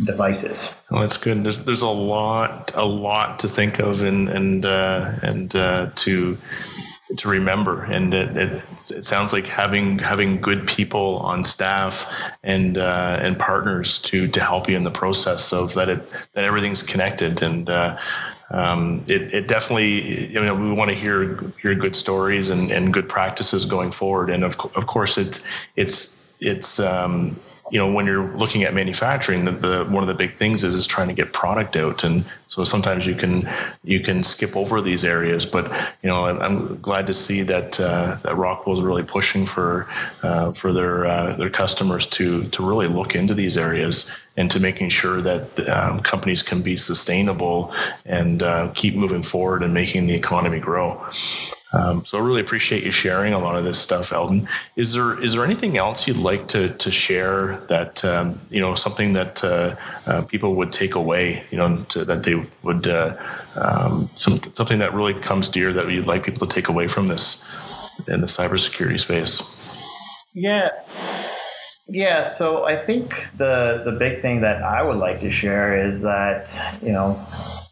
devices. 0.05 0.75
Well, 0.91 1.03
that's 1.03 1.19
good. 1.19 1.43
There's 1.45 1.65
there's 1.65 1.83
a 1.83 1.89
lot 1.89 2.73
a 2.75 2.85
lot 2.85 3.41
to 3.41 3.49
think 3.49 3.79
of 3.79 4.03
and 4.03 4.29
and 4.29 4.65
uh, 4.65 5.13
and 5.23 5.55
uh, 5.55 5.91
to 5.97 6.39
to 7.17 7.29
remember. 7.29 7.83
And 7.83 8.15
it, 8.15 8.37
it, 8.37 8.53
it, 8.53 9.05
sounds 9.05 9.33
like 9.33 9.47
having 9.47 9.99
having 9.99 10.41
good 10.41 10.69
people 10.69 11.19
on 11.19 11.45
staff 11.45 12.33
and 12.43 12.79
uh, 12.79 13.19
and 13.21 13.39
partners 13.39 14.03
to 14.03 14.29
to 14.29 14.41
help 14.41 14.69
you 14.69 14.77
in 14.77 14.85
the 14.85 14.91
process 14.91 15.53
of 15.53 15.75
that 15.75 15.89
it 15.89 16.11
that 16.35 16.45
everything's 16.45 16.83
connected 16.83 17.43
and. 17.43 17.69
Uh, 17.69 17.99
um, 18.53 19.03
it, 19.07 19.33
it 19.33 19.47
definitely, 19.47 20.27
you 20.27 20.41
know, 20.41 20.57
we 20.57 20.73
want 20.73 20.91
to 20.91 20.97
hear 20.97 21.53
hear 21.63 21.77
good 21.77 21.95
stories 21.95 22.51
and, 22.51 22.73
and 22.73 22.93
good 22.93 23.09
practices 23.09 23.67
going 23.67 23.93
forward. 23.93 24.29
And 24.29 24.43
of, 24.43 24.59
of 24.75 24.89
course, 24.89 25.19
it's 25.19 25.47
it's 25.77 26.29
it's 26.41 26.81
um, 26.81 27.39
you 27.71 27.79
know 27.79 27.93
when 27.93 28.07
you're 28.07 28.37
looking 28.37 28.65
at 28.65 28.75
manufacturing 28.75 29.45
the, 29.45 29.53
the, 29.53 29.85
one 29.85 30.03
of 30.03 30.09
the 30.09 30.15
big 30.15 30.37
things 30.37 30.65
is 30.65 30.75
is 30.75 30.87
trying 30.87 31.09
to 31.09 31.15
get 31.15 31.33
product 31.33 31.77
out. 31.77 32.05
And 32.05 32.25
so 32.47 32.65
sometimes 32.65 33.07
you 33.07 33.15
can 33.15 33.49
you 33.85 34.01
can 34.01 34.23
skip 34.23 34.57
over 34.57 34.83
these 34.83 35.05
areas. 35.05 35.47
But 35.47 35.71
you 36.03 36.09
know 36.09 36.25
i'm, 36.27 36.41
I'm 36.41 36.81
glad 36.81 37.07
to 37.09 37.15
see 37.15 37.43
that 37.43 37.81
uh, 37.81 38.17
that 38.23 38.37
rockwell 38.37 38.77
is 38.77 38.83
really 38.83 39.05
pushing 39.05 39.47
for 39.47 39.89
uh, 40.23 40.53
for 40.53 40.73
their 40.73 41.07
uh, 41.07 41.37
their 41.37 41.51
customers 41.51 42.07
to 42.09 42.45
to 42.51 42.67
really 42.67 42.89
look 42.89 43.15
into 43.15 43.35
these 43.35 43.57
areas 43.57 44.15
and 44.37 44.51
to 44.51 44.61
making 44.61 44.89
sure 44.89 45.21
that 45.21 45.69
um, 45.69 46.01
companies 46.01 46.43
can 46.43 46.63
be 46.63 46.77
sustainable 46.77 47.75
and 48.05 48.43
uh, 48.43 48.69
keep 48.75 48.95
moving 48.95 49.23
forward 49.23 49.63
and 49.63 49.75
making 49.75 50.07
the 50.07 50.15
economy 50.15 50.61
grow 50.61 51.07
um, 51.73 52.05
so 52.05 52.19
I 52.19 52.23
really 52.23 52.41
appreciate 52.41 52.83
you 52.83 52.91
sharing 52.91 53.33
a 53.33 53.39
lot 53.39 53.57
of 53.57 53.65
this 53.65 53.79
stuff, 53.79 54.13
Eldon. 54.13 54.49
Is 54.75 54.93
there 54.93 55.23
is 55.23 55.35
there 55.35 55.45
anything 55.45 55.77
else 55.77 56.09
you'd 56.09 56.17
like 56.17 56.49
to 56.49 56.71
to 56.71 56.91
share 56.91 57.59
that 57.69 58.05
um, 58.05 58.41
you 58.51 58.61
know 58.61 58.75
something 58.75 59.13
that 59.13 59.45
uh, 59.45 59.77
uh, 60.07 60.23
people 60.23 60.57
would 60.57 60.73
take 60.73 60.97
away, 60.97 61.45
you 61.51 61.59
know, 61.59 61.85
to, 61.91 62.05
that 62.07 62.25
they 62.25 62.43
would 62.63 62.89
uh, 62.89 63.17
um, 63.55 64.11
some, 64.13 64.41
something 64.53 64.81
that 64.81 64.95
really 64.95 65.15
comes 65.15 65.51
dear 65.51 65.75
that 65.75 65.89
you'd 65.91 66.07
like 66.07 66.25
people 66.25 66.47
to 66.47 66.55
take 66.55 66.69
away 66.69 66.89
from 66.89 67.07
this 67.07 67.45
in 68.09 68.21
the 68.21 68.27
cybersecurity 68.27 68.99
space? 68.99 69.57
Yeah. 70.33 70.69
Yeah, 71.92 72.37
so 72.37 72.64
I 72.64 72.76
think 72.76 73.12
the 73.37 73.83
the 73.85 73.92
big 73.92 74.22
thing 74.22 74.42
that 74.42 74.62
I 74.62 74.83
would 74.83 74.98
like 74.98 75.20
to 75.20 75.31
share 75.33 75.88
is 75.88 76.03
that 76.03 76.53
you 76.81 76.92
know 76.92 77.20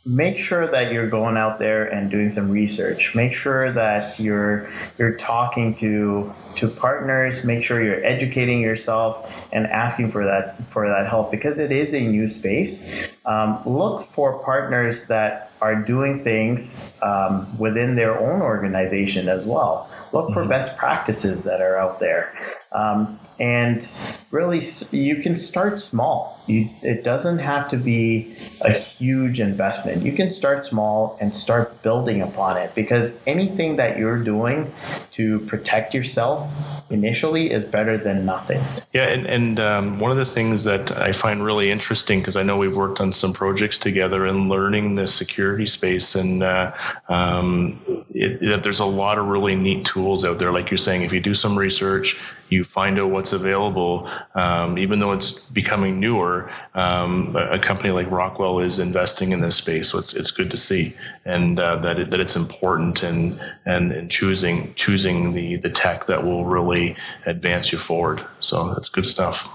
make 0.04 0.38
sure 0.38 0.66
that 0.66 0.90
you're 0.90 1.08
going 1.08 1.36
out 1.36 1.58
there 1.58 1.84
and 1.84 2.10
doing 2.10 2.32
some 2.32 2.50
research. 2.50 3.14
Make 3.14 3.34
sure 3.34 3.70
that 3.72 4.18
you're 4.18 4.70
you're 4.96 5.16
talking 5.18 5.74
to 5.76 6.34
to 6.56 6.68
partners. 6.68 7.44
Make 7.44 7.62
sure 7.62 7.82
you're 7.82 8.04
educating 8.04 8.60
yourself 8.60 9.30
and 9.52 9.66
asking 9.66 10.10
for 10.10 10.24
that 10.24 10.66
for 10.72 10.88
that 10.88 11.08
help 11.08 11.30
because 11.30 11.58
it 11.58 11.70
is 11.70 11.94
a 11.94 12.00
new 12.00 12.28
space. 12.28 12.82
Um, 13.24 13.62
look 13.66 14.12
for 14.14 14.42
partners 14.42 15.04
that 15.06 15.52
are 15.60 15.76
doing 15.76 16.24
things 16.24 16.74
um, 17.02 17.56
within 17.56 17.94
their 17.94 18.18
own 18.18 18.42
organization 18.42 19.28
as 19.28 19.44
well. 19.44 19.90
Look 20.12 20.32
for 20.32 20.40
mm-hmm. 20.40 20.50
best 20.50 20.76
practices 20.76 21.44
that 21.44 21.60
are 21.60 21.76
out 21.76 22.00
there. 22.00 22.34
Um, 22.72 23.18
and 23.38 23.86
really, 24.30 24.62
you 24.90 25.22
can 25.22 25.36
start 25.36 25.80
small. 25.80 26.37
You, 26.48 26.70
it 26.82 27.04
doesn't 27.04 27.38
have 27.38 27.70
to 27.70 27.76
be 27.76 28.36
a 28.60 28.72
huge 28.72 29.38
investment. 29.38 30.02
You 30.02 30.12
can 30.12 30.30
start 30.30 30.64
small 30.64 31.18
and 31.20 31.34
start 31.34 31.82
building 31.82 32.22
upon 32.22 32.56
it 32.56 32.74
because 32.74 33.12
anything 33.26 33.76
that 33.76 33.98
you're 33.98 34.22
doing 34.24 34.72
to 35.12 35.40
protect 35.40 35.94
yourself 35.94 36.50
initially 36.90 37.50
is 37.50 37.64
better 37.64 37.98
than 37.98 38.24
nothing. 38.24 38.62
Yeah, 38.92 39.08
and, 39.08 39.26
and 39.26 39.60
um, 39.60 40.00
one 40.00 40.10
of 40.10 40.16
the 40.16 40.24
things 40.24 40.64
that 40.64 40.96
I 40.96 41.12
find 41.12 41.44
really 41.44 41.70
interesting 41.70 42.20
because 42.20 42.36
I 42.36 42.42
know 42.42 42.56
we've 42.56 42.76
worked 42.76 43.00
on 43.00 43.12
some 43.12 43.32
projects 43.32 43.78
together 43.78 44.24
and 44.24 44.48
learning 44.48 44.94
the 44.94 45.06
security 45.06 45.66
space, 45.66 46.14
and 46.14 46.42
uh, 46.42 46.72
um, 47.08 48.04
it, 48.10 48.62
there's 48.62 48.80
a 48.80 48.86
lot 48.86 49.18
of 49.18 49.26
really 49.26 49.54
neat 49.54 49.84
tools 49.84 50.24
out 50.24 50.38
there. 50.38 50.52
Like 50.52 50.70
you're 50.70 50.78
saying, 50.78 51.02
if 51.02 51.12
you 51.12 51.20
do 51.20 51.34
some 51.34 51.58
research, 51.58 52.20
you 52.48 52.64
find 52.64 52.98
out 52.98 53.10
what's 53.10 53.32
available, 53.32 54.08
um, 54.34 54.78
even 54.78 54.98
though 54.98 55.12
it's 55.12 55.44
becoming 55.44 56.00
newer. 56.00 56.37
Um, 56.74 57.36
a 57.36 57.58
company 57.58 57.90
like 57.90 58.10
Rockwell 58.10 58.60
is 58.60 58.78
investing 58.78 59.32
in 59.32 59.40
this 59.40 59.56
space, 59.56 59.90
so 59.90 59.98
it's 59.98 60.14
it's 60.14 60.30
good 60.30 60.50
to 60.52 60.56
see, 60.56 60.94
and 61.24 61.58
uh, 61.58 61.76
that 61.76 61.98
it, 61.98 62.10
that 62.10 62.20
it's 62.20 62.36
important 62.36 63.02
and 63.02 63.40
and 63.64 63.92
and 63.92 64.10
choosing 64.10 64.74
choosing 64.74 65.32
the 65.32 65.56
the 65.56 65.70
tech 65.70 66.06
that 66.06 66.24
will 66.24 66.44
really 66.44 66.96
advance 67.26 67.72
you 67.72 67.78
forward. 67.78 68.22
So 68.40 68.74
that's 68.74 68.88
good 68.88 69.06
stuff. 69.06 69.48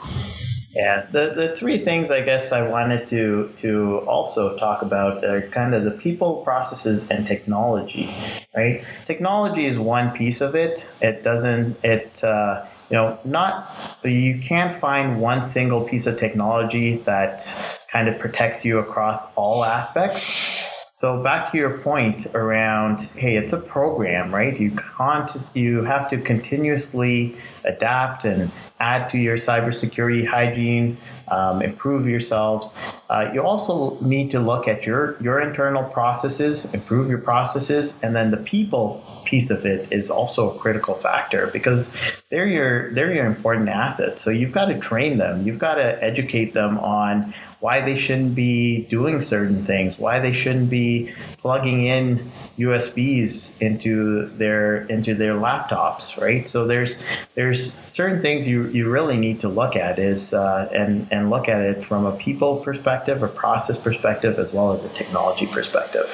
Yeah, 0.74 1.06
the, 1.12 1.34
the 1.36 1.56
three 1.56 1.86
things 1.86 2.10
I 2.10 2.22
guess 2.22 2.52
I 2.52 2.68
wanted 2.68 3.08
to 3.10 3.54
to 3.58 4.00
also 4.08 4.58
talk 4.58 4.82
about 4.82 5.24
are 5.24 5.42
kind 5.50 5.76
of 5.76 5.84
the 5.84 5.92
people, 5.92 6.42
processes, 6.44 7.06
and 7.12 7.28
technology. 7.28 8.12
Right, 8.56 8.84
technology 9.06 9.68
is 9.68 9.78
one 9.78 10.18
piece 10.18 10.42
of 10.42 10.56
it. 10.56 10.84
It 11.00 11.24
doesn't 11.24 11.78
it. 11.84 12.24
Uh, 12.24 12.66
you 12.90 12.98
know, 12.98 13.20
not 13.26 13.98
you 14.04 14.40
can't 14.40 14.80
find 14.80 15.20
one 15.20 15.44
single 15.44 15.84
piece 15.84 16.06
of 16.06 16.20
technology 16.20 16.98
that 17.06 17.48
kind 17.92 18.08
of 18.08 18.20
protects 18.20 18.66
you 18.66 18.80
across 18.80 19.22
all 19.36 19.64
aspects. 19.64 20.64
So 20.96 21.22
back 21.22 21.52
to 21.52 21.58
your 21.58 21.80
point 21.80 22.28
around, 22.34 23.02
hey, 23.02 23.36
it's 23.36 23.52
a 23.52 23.58
program, 23.58 24.34
right? 24.34 24.58
You 24.58 24.72
can't, 24.98 25.30
you 25.54 25.84
have 25.84 26.10
to 26.12 26.18
continuously 26.18 27.36
adapt 27.66 28.24
and 28.24 28.52
add 28.84 29.10
to 29.10 29.18
your 29.18 29.38
cybersecurity 29.38 30.28
hygiene, 30.28 30.98
um, 31.30 31.62
improve 31.62 32.06
yourselves. 32.06 32.68
Uh, 33.10 33.32
you 33.34 33.42
also 33.42 33.98
need 34.02 34.32
to 34.32 34.40
look 34.40 34.68
at 34.68 34.84
your 34.84 35.16
your 35.22 35.40
internal 35.40 35.84
processes, 35.84 36.66
improve 36.74 37.10
your 37.10 37.20
processes, 37.20 37.94
and 38.04 38.14
then 38.16 38.30
the 38.32 38.38
people 38.56 39.02
piece 39.26 39.50
of 39.50 39.66
it 39.66 39.88
is 39.92 40.10
also 40.10 40.54
a 40.54 40.60
critical 40.60 40.96
factor 40.96 41.48
because 41.48 41.88
they're 42.30 42.46
your 42.46 42.94
they're 42.94 43.14
your 43.14 43.26
important 43.26 43.70
assets. 43.70 44.22
So 44.22 44.30
you've 44.30 44.52
got 44.52 44.66
to 44.66 44.80
train 44.80 45.18
them, 45.18 45.48
you've 45.48 45.60
got 45.60 45.76
to 45.76 46.04
educate 46.04 46.54
them 46.54 46.78
on 46.80 47.34
why 47.64 47.80
they 47.80 47.98
shouldn't 47.98 48.36
be 48.36 48.82
doing 48.90 49.22
certain 49.22 49.66
things, 49.66 49.98
why 49.98 50.20
they 50.20 50.34
shouldn't 50.34 50.70
be 50.70 51.14
plugging 51.38 51.86
in 51.86 52.30
USBs 52.60 53.52
into 53.62 54.28
their 54.38 54.84
into 54.88 55.16
their 55.16 55.36
laptops, 55.36 56.20
right? 56.20 56.50
So 56.50 56.68
there's 56.68 56.96
there's 57.36 57.74
certain 57.86 58.22
things 58.22 58.46
you, 58.46 58.68
you 58.74 58.90
really 58.90 59.18
need 59.18 59.42
to 59.42 59.50
look 59.50 59.76
at 59.76 60.00
is 60.00 60.34
uh, 60.34 60.68
and 60.74 61.08
and 61.12 61.30
look 61.30 61.48
at 61.48 61.62
it 61.62 61.86
from 61.86 62.06
a 62.06 62.12
people 62.12 62.58
perspective, 62.58 63.22
a 63.22 63.28
process 63.28 63.78
perspective, 63.78 64.40
as 64.40 64.52
well 64.52 64.74
as 64.74 64.84
a 64.84 64.90
technology 64.90 65.46
perspective. 65.46 66.10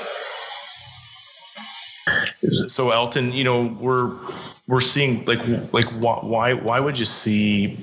So 2.68 2.92
Elton, 2.92 3.32
you 3.32 3.44
know, 3.44 3.66
we're 3.66 4.16
we're 4.68 4.82
seeing 4.82 5.26
like 5.26 5.74
like 5.74 5.86
why 5.86 6.54
why 6.54 6.80
would 6.80 7.00
you 7.00 7.06
see 7.06 7.78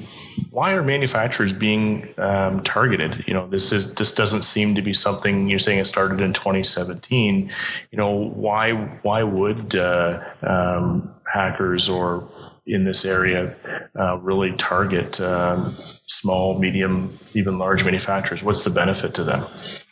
why 0.51 0.73
are 0.73 0.83
manufacturers 0.83 1.53
being 1.53 2.15
um, 2.19 2.63
targeted? 2.63 3.25
You 3.27 3.35
know, 3.35 3.49
this 3.49 3.73
is 3.73 3.95
this 3.95 4.15
doesn't 4.15 4.43
seem 4.43 4.75
to 4.75 4.83
be 4.83 4.95
something 4.95 5.49
you're 5.49 5.59
saying 5.59 5.79
it 5.79 5.87
started 5.87 6.21
in 6.21 6.33
2017. 6.33 7.51
You 7.91 7.99
know, 7.99 8.13
why 8.13 8.73
why 8.73 9.23
would 9.23 9.75
uh, 9.75 10.23
um, 10.43 11.16
hackers 11.31 11.89
or 11.89 12.29
in 12.67 12.85
this 12.85 13.05
area 13.05 13.55
uh, 13.99 14.19
really 14.19 14.53
target 14.53 15.21
um, 15.21 15.77
small, 16.07 16.59
medium, 16.59 17.19
even 17.35 17.59
large 17.59 17.85
manufacturers? 17.85 18.43
What's 18.43 18.65
the 18.65 18.71
benefit 18.71 19.15
to 19.15 19.25
them? 19.25 19.45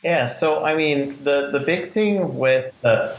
Yeah, 0.03 0.27
so 0.27 0.65
I 0.65 0.75
mean, 0.75 1.23
the 1.25 1.51
the 1.51 1.61
big 1.61 1.93
thing 1.93 2.37
with 2.37 2.73
uh, 2.85 3.17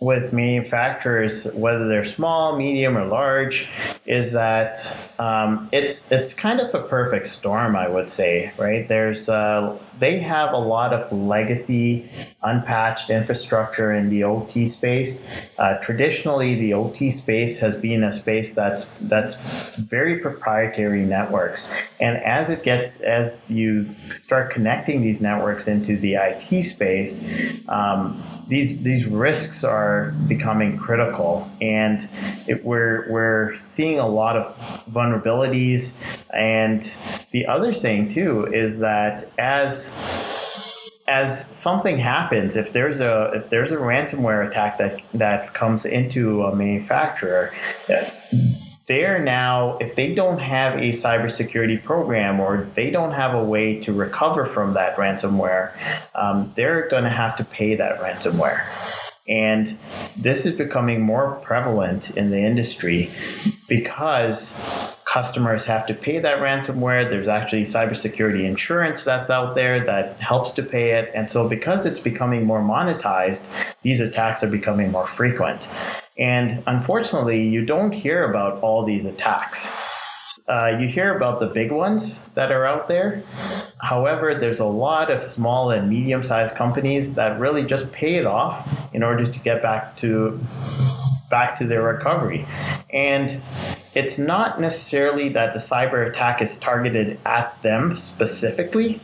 with 0.00 0.32
manufacturers, 0.32 1.44
whether 1.44 1.88
they're 1.88 2.04
small, 2.04 2.58
medium, 2.58 2.98
or 2.98 3.06
large, 3.06 3.68
is 4.04 4.32
that 4.32 4.96
um, 5.18 5.68
it's 5.72 6.02
it's 6.10 6.34
kind 6.34 6.60
of 6.60 6.74
a 6.74 6.86
perfect 6.86 7.28
storm, 7.28 7.76
I 7.76 7.88
would 7.88 8.10
say. 8.10 8.52
Right? 8.58 8.86
There's 8.86 9.28
uh, 9.28 9.78
they 9.98 10.18
have 10.20 10.52
a 10.52 10.58
lot 10.58 10.92
of 10.92 11.12
legacy 11.12 12.10
unpatched 12.46 13.10
infrastructure 13.10 13.92
in 13.92 14.08
the 14.08 14.24
OT 14.24 14.68
space. 14.68 15.26
Uh, 15.58 15.78
traditionally, 15.78 16.54
the 16.54 16.72
OT 16.72 17.10
space 17.10 17.58
has 17.58 17.74
been 17.74 18.04
a 18.04 18.12
space 18.12 18.54
that's 18.54 18.86
that's 19.02 19.34
very 19.78 20.20
proprietary 20.20 21.04
networks, 21.04 21.72
and 22.00 22.16
as 22.18 22.48
it 22.48 22.62
gets 22.62 23.00
as 23.00 23.40
you 23.48 23.88
start 24.12 24.52
connecting 24.52 25.02
these 25.02 25.20
networks 25.20 25.66
into 25.66 25.96
the 25.96 26.14
IT 26.14 26.64
space, 26.64 27.24
um, 27.68 28.22
these 28.48 28.82
these 28.82 29.04
risks 29.06 29.64
are 29.64 30.12
becoming 30.28 30.78
critical, 30.78 31.50
and 31.60 32.08
it, 32.46 32.64
we're 32.64 33.10
we're 33.10 33.54
seeing 33.62 33.98
a 33.98 34.08
lot 34.08 34.36
of 34.36 34.56
vulnerabilities. 34.92 35.90
And 36.32 36.88
the 37.32 37.46
other 37.46 37.74
thing 37.74 38.12
too 38.12 38.46
is 38.52 38.78
that 38.78 39.30
as 39.38 39.90
as 41.08 41.46
something 41.54 41.98
happens, 41.98 42.56
if 42.56 42.72
there's 42.72 43.00
a 43.00 43.32
if 43.34 43.50
there's 43.50 43.70
a 43.70 43.76
ransomware 43.76 44.48
attack 44.48 44.78
that 44.78 45.00
that 45.14 45.54
comes 45.54 45.84
into 45.84 46.42
a 46.42 46.54
manufacturer, 46.54 47.52
they're 48.86 49.22
now 49.22 49.78
if 49.78 49.94
they 49.94 50.14
don't 50.14 50.38
have 50.38 50.74
a 50.74 50.92
cybersecurity 50.92 51.82
program 51.84 52.40
or 52.40 52.68
they 52.74 52.90
don't 52.90 53.12
have 53.12 53.34
a 53.34 53.42
way 53.42 53.78
to 53.80 53.92
recover 53.92 54.46
from 54.46 54.74
that 54.74 54.96
ransomware, 54.96 55.72
um, 56.14 56.52
they're 56.56 56.88
going 56.88 57.04
to 57.04 57.10
have 57.10 57.36
to 57.36 57.44
pay 57.44 57.76
that 57.76 58.00
ransomware. 58.00 58.64
And 59.28 59.76
this 60.16 60.46
is 60.46 60.54
becoming 60.54 61.00
more 61.00 61.40
prevalent 61.42 62.10
in 62.10 62.30
the 62.30 62.38
industry 62.38 63.10
because 63.68 64.52
customers 65.16 65.64
have 65.64 65.86
to 65.86 65.94
pay 65.94 66.18
that 66.18 66.40
ransomware. 66.40 67.08
There's 67.08 67.26
actually 67.26 67.64
cybersecurity 67.64 68.44
insurance 68.44 69.02
that's 69.02 69.30
out 69.30 69.54
there 69.54 69.82
that 69.86 70.20
helps 70.20 70.50
to 70.56 70.62
pay 70.62 70.90
it. 70.90 71.10
And 71.14 71.30
so, 71.30 71.48
because 71.48 71.86
it's 71.86 72.00
becoming 72.00 72.44
more 72.44 72.60
monetized, 72.60 73.40
these 73.80 74.00
attacks 74.00 74.42
are 74.42 74.50
becoming 74.50 74.92
more 74.92 75.06
frequent. 75.06 75.70
And 76.18 76.62
unfortunately, 76.66 77.48
you 77.48 77.64
don't 77.64 77.92
hear 77.92 78.28
about 78.28 78.60
all 78.60 78.84
these 78.84 79.06
attacks. 79.06 79.74
Uh, 80.46 80.76
you 80.80 80.86
hear 80.86 81.16
about 81.16 81.40
the 81.40 81.46
big 81.46 81.72
ones 81.72 82.20
that 82.34 82.52
are 82.52 82.66
out 82.66 82.86
there. 82.86 83.22
However, 83.78 84.34
there's 84.34 84.60
a 84.60 84.66
lot 84.66 85.10
of 85.10 85.24
small 85.32 85.70
and 85.70 85.88
medium 85.88 86.24
sized 86.24 86.56
companies 86.56 87.14
that 87.14 87.40
really 87.40 87.64
just 87.64 87.90
pay 87.90 88.16
it 88.16 88.26
off 88.26 88.68
in 88.92 89.02
order 89.02 89.32
to 89.32 89.38
get 89.38 89.62
back 89.62 89.96
to 89.96 90.38
back 91.30 91.58
to 91.60 91.66
their 91.66 91.82
recovery. 91.82 92.46
And 92.90 93.40
it's 93.96 94.18
not 94.18 94.60
necessarily 94.60 95.30
that 95.30 95.54
the 95.54 95.58
cyber 95.58 96.06
attack 96.06 96.42
is 96.42 96.54
targeted 96.58 97.18
at 97.24 97.60
them 97.62 97.98
specifically. 97.98 99.00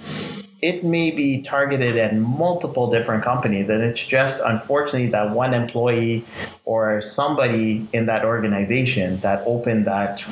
It 0.61 0.85
may 0.85 1.11
be 1.11 1.41
targeted 1.41 1.97
at 1.97 2.15
multiple 2.15 2.91
different 2.91 3.25
companies, 3.25 3.71
and 3.71 3.83
it's 3.83 4.05
just 4.05 4.39
unfortunately 4.45 5.09
that 5.09 5.31
one 5.31 5.55
employee 5.55 6.27
or 6.65 7.03
somebody 7.03 7.89
in 7.93 8.07
that 8.07 8.25
organization 8.25 9.21
that 9.21 9.43
opened 9.47 9.87
that 9.87 10.25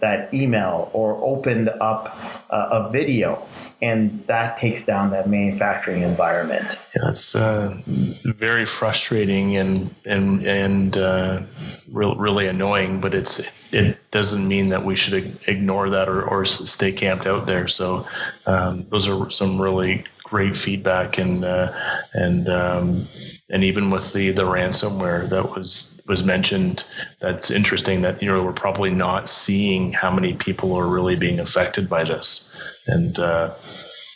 that 0.00 0.32
email 0.34 0.90
or 0.92 1.14
opened 1.24 1.68
up 1.68 2.16
a 2.50 2.90
video 2.90 3.46
and 3.82 4.24
that 4.26 4.56
takes 4.56 4.84
down 4.84 5.10
that 5.10 5.28
manufacturing 5.28 6.02
environment. 6.02 6.80
Yeah, 6.94 7.08
it's 7.08 7.34
uh, 7.34 7.76
very 7.86 8.64
frustrating 8.64 9.56
and 9.56 9.94
and 10.04 10.46
and 10.46 10.96
uh, 10.96 11.42
re- 11.90 12.14
really 12.16 12.46
annoying, 12.46 13.00
but 13.00 13.14
it's 13.14 13.46
it 13.72 14.10
doesn't 14.10 14.46
mean 14.46 14.70
that 14.70 14.84
we 14.84 14.96
should 14.96 15.38
ignore 15.46 15.90
that 15.90 16.08
or, 16.08 16.22
or 16.22 16.44
stay 16.44 16.92
camped 16.92 17.26
out 17.26 17.46
there. 17.46 17.68
So 17.68 18.06
um, 18.46 18.86
those 18.88 19.08
are 19.08 19.30
some 19.30 19.60
really 19.60 20.04
great 20.26 20.56
feedback 20.56 21.18
and 21.18 21.44
uh, 21.44 21.72
and 22.12 22.48
um, 22.48 23.08
and 23.48 23.64
even 23.64 23.90
with 23.90 24.12
the 24.12 24.32
the 24.32 24.42
ransomware 24.42 25.28
that 25.28 25.54
was 25.54 26.00
was 26.06 26.24
mentioned, 26.24 26.84
that's 27.20 27.50
interesting 27.50 28.02
that 28.02 28.22
you 28.22 28.28
know 28.28 28.42
we're 28.44 28.52
probably 28.52 28.90
not 28.90 29.28
seeing 29.28 29.92
how 29.92 30.12
many 30.12 30.34
people 30.34 30.74
are 30.74 30.86
really 30.86 31.16
being 31.16 31.38
affected 31.38 31.88
by 31.88 32.04
this, 32.04 32.80
and 32.86 33.18
uh, 33.18 33.54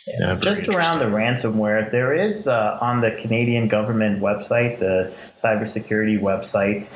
yeah, 0.07 0.35
Just 0.41 0.69
around 0.69 0.99
the 0.99 1.05
ransomware, 1.05 1.91
there 1.93 2.13
is 2.13 2.49
uh, 2.49 2.79
on 2.81 3.01
the 3.01 3.13
Canadian 3.23 3.69
government 3.69 4.21
website, 4.21 4.81
the 4.81 5.13
cybersecurity 5.37 6.21
website, 6.21 6.89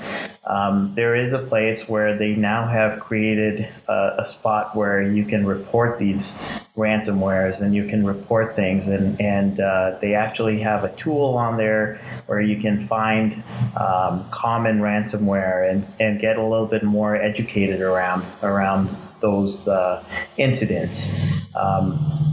um, 0.44 0.92
there 0.96 1.14
is 1.14 1.33
a 1.33 1.38
place 1.38 1.88
where 1.88 2.18
they 2.18 2.35
now 2.35 2.66
have 2.66 3.00
created 3.00 3.68
a, 3.88 3.92
a, 4.18 4.29
spot 4.31 4.74
where 4.74 5.03
you 5.03 5.24
can 5.24 5.46
report 5.46 5.98
these 5.98 6.33
ransomwares 6.76 7.60
and 7.60 7.72
you 7.74 7.87
can 7.87 8.04
report 8.04 8.56
things. 8.56 8.88
And, 8.88 9.20
and 9.20 9.60
uh, 9.60 9.98
they 10.00 10.14
actually 10.14 10.60
have 10.60 10.84
a 10.84 10.94
tool 10.96 11.34
on 11.37 11.56
there 11.56 12.00
where 12.26 12.40
you 12.40 12.60
can 12.60 12.87
find 12.87 13.42
um, 13.76 14.28
common 14.30 14.80
ransomware 14.80 15.70
and, 15.70 15.87
and 16.00 16.20
get 16.20 16.37
a 16.37 16.42
little 16.42 16.66
bit 16.66 16.82
more 16.82 17.14
educated 17.14 17.80
around, 17.80 18.24
around 18.42 18.94
those 19.20 19.68
uh, 19.68 20.02
incidents. 20.37 21.14
Um, 21.54 22.24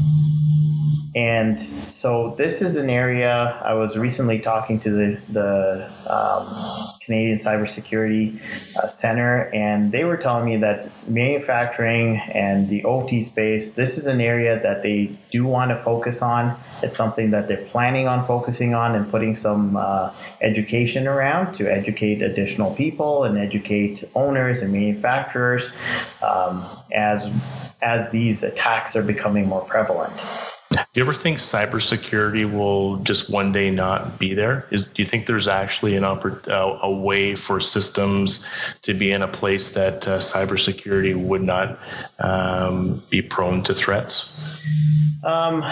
and 1.13 1.59
so 1.91 2.35
this 2.37 2.61
is 2.61 2.75
an 2.77 2.89
area 2.89 3.59
I 3.63 3.73
was 3.73 3.97
recently 3.97 4.39
talking 4.39 4.79
to 4.81 4.89
the, 4.89 5.21
the 5.29 5.91
um, 6.09 6.97
Canadian 7.01 7.39
Cybersecurity 7.39 8.39
uh, 8.77 8.87
Center, 8.87 9.49
and 9.53 9.91
they 9.91 10.05
were 10.05 10.15
telling 10.15 10.45
me 10.45 10.57
that 10.57 10.89
manufacturing 11.09 12.17
and 12.17 12.69
the 12.69 12.85
OT 12.85 13.23
space, 13.25 13.71
this 13.71 13.97
is 13.97 14.05
an 14.05 14.21
area 14.21 14.61
that 14.63 14.83
they 14.83 15.17
do 15.31 15.43
want 15.43 15.71
to 15.71 15.83
focus 15.83 16.21
on. 16.21 16.57
It's 16.81 16.95
something 16.95 17.31
that 17.31 17.49
they're 17.49 17.65
planning 17.65 18.07
on 18.07 18.25
focusing 18.25 18.73
on 18.73 18.95
and 18.95 19.11
putting 19.11 19.35
some 19.35 19.75
uh, 19.75 20.13
education 20.39 21.07
around 21.07 21.55
to 21.55 21.69
educate 21.69 22.21
additional 22.21 22.73
people 22.73 23.25
and 23.25 23.37
educate 23.37 24.05
owners 24.15 24.61
and 24.61 24.71
manufacturers 24.71 25.71
um, 26.21 26.65
as 26.93 27.29
as 27.81 28.11
these 28.11 28.43
attacks 28.43 28.95
are 28.95 29.03
becoming 29.03 29.47
more 29.47 29.65
prevalent. 29.65 30.13
Do 30.71 30.77
you 30.99 31.03
ever 31.03 31.13
think 31.13 31.37
cybersecurity 31.37 32.51
will 32.51 32.97
just 32.97 33.29
one 33.29 33.51
day 33.51 33.71
not 33.71 34.19
be 34.19 34.33
there? 34.33 34.67
Is 34.71 34.93
do 34.93 35.01
you 35.01 35.05
think 35.05 35.25
there's 35.25 35.47
actually 35.47 35.97
an 35.97 36.03
oppor- 36.03 36.47
uh, 36.47 36.79
a 36.81 36.91
way 36.91 37.35
for 37.35 37.59
systems 37.59 38.47
to 38.83 38.93
be 38.93 39.11
in 39.11 39.21
a 39.21 39.27
place 39.27 39.71
that 39.71 40.07
uh, 40.07 40.19
cybersecurity 40.19 41.15
would 41.15 41.43
not 41.43 41.79
um, 42.19 43.03
be 43.09 43.21
prone 43.21 43.63
to 43.63 43.73
threats? 43.73 44.37
Um, 45.23 45.63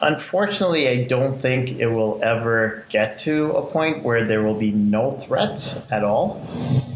unfortunately, 0.00 0.88
I 0.88 1.04
don't 1.04 1.40
think 1.40 1.78
it 1.78 1.86
will 1.86 2.20
ever 2.22 2.84
get 2.88 3.18
to 3.20 3.52
a 3.52 3.66
point 3.66 4.02
where 4.02 4.26
there 4.26 4.42
will 4.42 4.58
be 4.58 4.72
no 4.72 5.12
threats 5.12 5.76
at 5.90 6.04
all. 6.04 6.42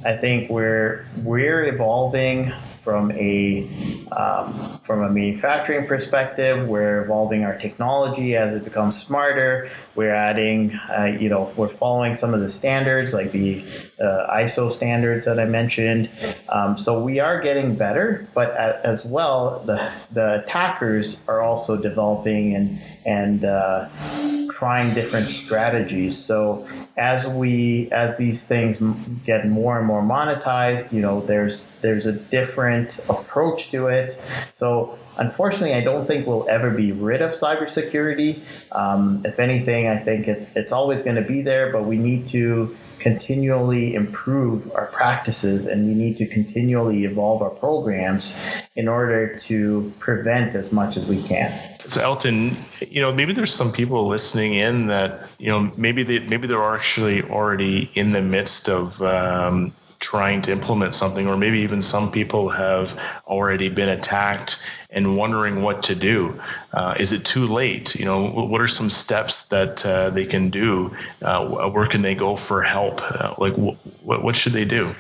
I 0.05 0.17
think 0.17 0.51
we're 0.51 1.07
we're 1.23 1.65
evolving 1.65 2.53
from 2.83 3.11
a 3.13 3.69
um, 4.13 4.81
from 4.87 5.03
a 5.03 5.11
manufacturing 5.11 5.87
perspective. 5.87 6.67
We're 6.67 7.05
evolving 7.05 7.45
our 7.45 7.57
technology 7.57 8.37
as 8.37 8.55
it 8.55 8.65
becomes 8.65 9.01
smarter. 9.03 9.71
We're 10.01 10.15
adding, 10.15 10.73
uh, 10.89 11.15
you 11.21 11.29
know, 11.29 11.53
we're 11.59 11.77
following 11.77 12.15
some 12.15 12.33
of 12.33 12.41
the 12.41 12.49
standards 12.49 13.13
like 13.13 13.33
the 13.33 13.63
uh, 14.01 14.35
ISO 14.35 14.73
standards 14.73 15.27
that 15.27 15.39
I 15.39 15.45
mentioned. 15.45 16.09
Um, 16.49 16.79
so 16.79 17.03
we 17.03 17.21
are 17.21 17.39
getting 17.43 17.77
better, 17.77 18.27
but 18.33 18.57
as 18.57 19.05
well, 19.05 19.63
the 19.67 19.93
the 20.11 20.43
attackers 20.43 21.19
are 21.29 21.43
also 21.43 21.77
developing 21.77 22.55
and 22.55 22.81
and 23.05 23.45
uh, 23.45 23.91
trying 24.53 24.95
different 24.95 25.27
strategies. 25.27 26.17
So 26.17 26.67
as 26.97 27.27
we 27.27 27.91
as 27.93 28.17
these 28.17 28.43
things 28.43 28.79
get 29.27 29.47
more 29.47 29.77
and 29.77 29.87
more 29.87 30.01
monetized, 30.01 30.95
you 30.95 31.03
know, 31.03 31.21
there's 31.21 31.61
there's 31.83 32.07
a 32.07 32.13
different 32.13 32.99
approach 33.11 33.71
to 33.73 33.89
it. 33.89 34.19
So 34.55 34.99
unfortunately, 35.17 35.75
I 35.75 35.83
don't 35.83 36.07
think 36.07 36.27
we'll 36.27 36.49
ever 36.49 36.71
be 36.71 36.93
rid 36.93 37.23
of 37.23 37.33
cybersecurity. 37.39 38.43
Um, 38.73 39.23
if 39.25 39.39
anything, 39.39 39.89
I 39.89 39.99
think 39.99 40.29
it, 40.29 40.49
it's 40.55 40.73
always 40.73 41.03
going 41.03 41.17
to 41.17 41.23
be 41.23 41.43
there, 41.43 41.73
but 41.73 41.85
we 41.85 41.97
need 41.97 42.29
to 42.29 42.77
continually 43.01 43.95
improve 43.95 44.71
our 44.75 44.87
practices 44.87 45.67
and 45.67 45.87
we 45.87 45.95
need 45.95 46.19
to 46.19 46.27
continually 46.27 47.05
evolve 47.05 47.43
our 47.43 47.51
programs 47.51 48.33
in 48.77 48.89
order 48.89 49.37
to 49.39 49.93
prevent 49.99 50.55
as 50.55 50.71
much 50.71 50.97
as 50.97 51.07
we 51.07 51.23
can. 51.23 51.79
So 51.81 52.03
Elton, 52.03 52.57
you 52.81 53.01
know, 53.01 53.13
maybe 53.13 53.33
there's 53.33 53.55
some 53.55 53.73
people 53.73 54.07
listening 54.07 54.55
in 54.55 54.89
that, 54.89 55.29
you 55.39 55.49
know, 55.49 55.73
maybe 55.77 56.03
they 56.03 56.19
maybe 56.21 56.47
they're 56.47 56.75
actually 56.75 57.23
already 57.23 57.91
in 57.95 58.13
the 58.13 58.21
midst 58.21 58.69
of 58.69 59.01
um, 59.03 59.73
trying 60.01 60.43
to 60.43 60.53
implement 60.53 60.95
something, 60.95 61.29
or 61.29 61.37
maybe 61.37 61.61
even 61.61 61.83
some 61.83 62.11
people 62.11 62.49
have 62.49 62.99
already 63.27 63.69
been 63.69 63.91
attacked 63.91 64.61
and 64.89 65.17
wondering 65.17 65.63
what 65.63 65.85
to 65.85 65.95
do. 65.95 66.41
Uh, 66.73 66.95
is 66.99 67.13
it 67.13 67.25
too 67.25 67.47
late? 67.47 67.95
You 67.95 68.07
know, 68.07 68.31
what 68.31 68.61
are 68.61 68.67
some 68.67 68.91
steps 68.91 69.45
that 69.47 69.85
uh, 69.85 70.11
they 70.11 70.25
can 70.27 70.51
do? 70.51 70.97
Uh, 71.23 71.71
where 71.71 71.87
can 71.87 72.03
they 72.03 72.15
go 72.15 72.35
for 72.35 72.63
help? 72.63 73.03
Uh, 73.03 73.35
like, 73.39 73.55
wh- 73.55 74.25
what 74.25 74.35
should 74.35 74.53
they 74.55 74.65
do? 74.65 74.95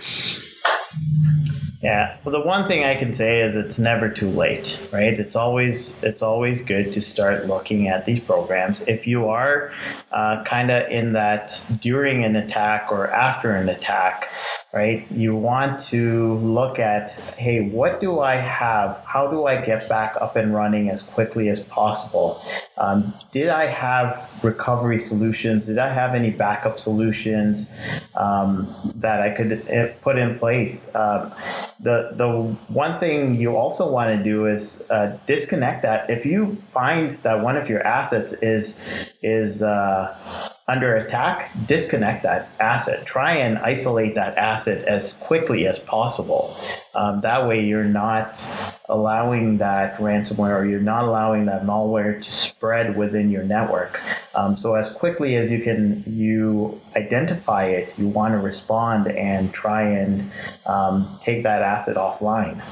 Yeah. 1.83 2.19
Well, 2.25 2.33
the 2.33 2.47
one 2.47 2.69
thing 2.69 2.85
I 2.85 2.95
can 2.97 3.15
say 3.15 3.41
is 3.41 3.57
it's 3.57 3.79
never 3.79 4.11
too 4.11 4.29
late, 4.29 4.79
right? 4.93 5.19
It's 5.19 5.35
always 5.35 5.95
it's 6.03 6.21
always 6.21 6.61
good 6.61 6.93
to 6.93 7.01
start 7.01 7.47
looking 7.47 7.89
at 7.89 8.05
these 8.05 8.21
programs. 8.21 8.83
If 8.83 9.07
you 9.07 9.29
are 9.29 9.73
uh, 10.13 10.45
kind 10.45 10.71
of 10.71 10.91
in 10.91 11.15
that 11.15 11.59
during 11.81 12.25
an 12.25 12.37
attack 12.37 12.93
or 12.93 13.11
after 13.11 13.57
an 13.57 13.71
attack, 13.71 14.29
right? 14.73 15.11
You 15.11 15.35
want 15.35 15.81
to 15.87 16.35
look 16.37 16.79
at, 16.79 17.11
hey, 17.37 17.69
what 17.69 18.01
do 18.01 18.21
I 18.21 18.37
have? 18.37 19.03
How 19.05 19.27
do 19.27 19.47
I 19.47 19.61
get 19.61 19.89
back 19.89 20.17
up 20.21 20.37
and 20.37 20.55
running 20.55 20.91
as 20.91 21.03
quickly 21.03 21.49
as 21.49 21.59
possible? 21.61 22.41
Um, 22.79 23.13
did 23.33 23.49
I 23.49 23.67
have 23.67 24.31
recovery 24.43 25.01
solutions? 25.01 25.67
Did 25.67 25.79
I 25.79 25.93
have 25.93 26.15
any 26.15 26.31
backup 26.31 26.79
solutions 26.79 27.67
um, 28.15 28.93
that 28.97 29.21
I 29.21 29.31
could 29.31 29.69
uh, 29.69 29.89
put 30.03 30.19
in 30.19 30.39
place? 30.39 30.95
Um, 30.95 31.33
the 31.81 32.11
the 32.15 32.29
one 32.69 33.01
thing 33.01 33.35
you 33.35 33.57
also 33.57 33.91
want 33.91 34.17
to 34.17 34.23
do 34.23 34.47
is 34.47 34.83
uh, 34.91 35.19
disconnect 35.27 35.83
that. 35.83 36.11
If 36.11 36.25
you 36.27 36.57
find 36.73 37.13
that 37.23 37.43
one 37.43 37.57
of 37.57 37.69
your 37.69 37.83
assets 37.83 38.33
is 38.35 38.79
is 39.23 39.63
uh, 39.63 40.50
under 40.71 40.95
attack, 40.95 41.51
disconnect 41.67 42.23
that 42.23 42.49
asset. 42.61 43.05
Try 43.05 43.39
and 43.39 43.59
isolate 43.59 44.15
that 44.15 44.39
asset 44.39 44.85
as 44.87 45.15
quickly 45.15 45.67
as 45.67 45.81
possible. 45.81 46.57
Um, 46.95 47.23
that 47.23 47.49
way, 47.49 47.65
you're 47.65 47.83
not 47.83 48.41
allowing 48.89 49.59
that 49.59 49.97
ransomware 49.99 50.61
or 50.61 50.65
you're 50.65 50.81
not 50.81 51.05
allowing 51.05 51.47
that 51.47 51.65
malware 51.65 52.23
to 52.23 52.33
spread 52.33 52.97
within 52.97 53.31
your 53.31 53.43
network. 53.43 54.01
Um, 54.33 54.57
so, 54.57 54.77
as 54.77 54.93
quickly 54.93 55.35
as 55.37 55.51
you 55.51 55.61
can, 55.61 56.05
you 56.07 56.81
identify 56.95 57.65
it, 57.65 57.99
you 57.99 58.07
want 58.07 58.35
to 58.35 58.39
respond 58.39 59.09
and 59.09 59.53
try 59.53 59.83
and 59.83 60.31
um, 60.67 61.19
take 61.21 61.43
that 61.43 61.63
asset 61.63 61.97
offline 61.97 62.63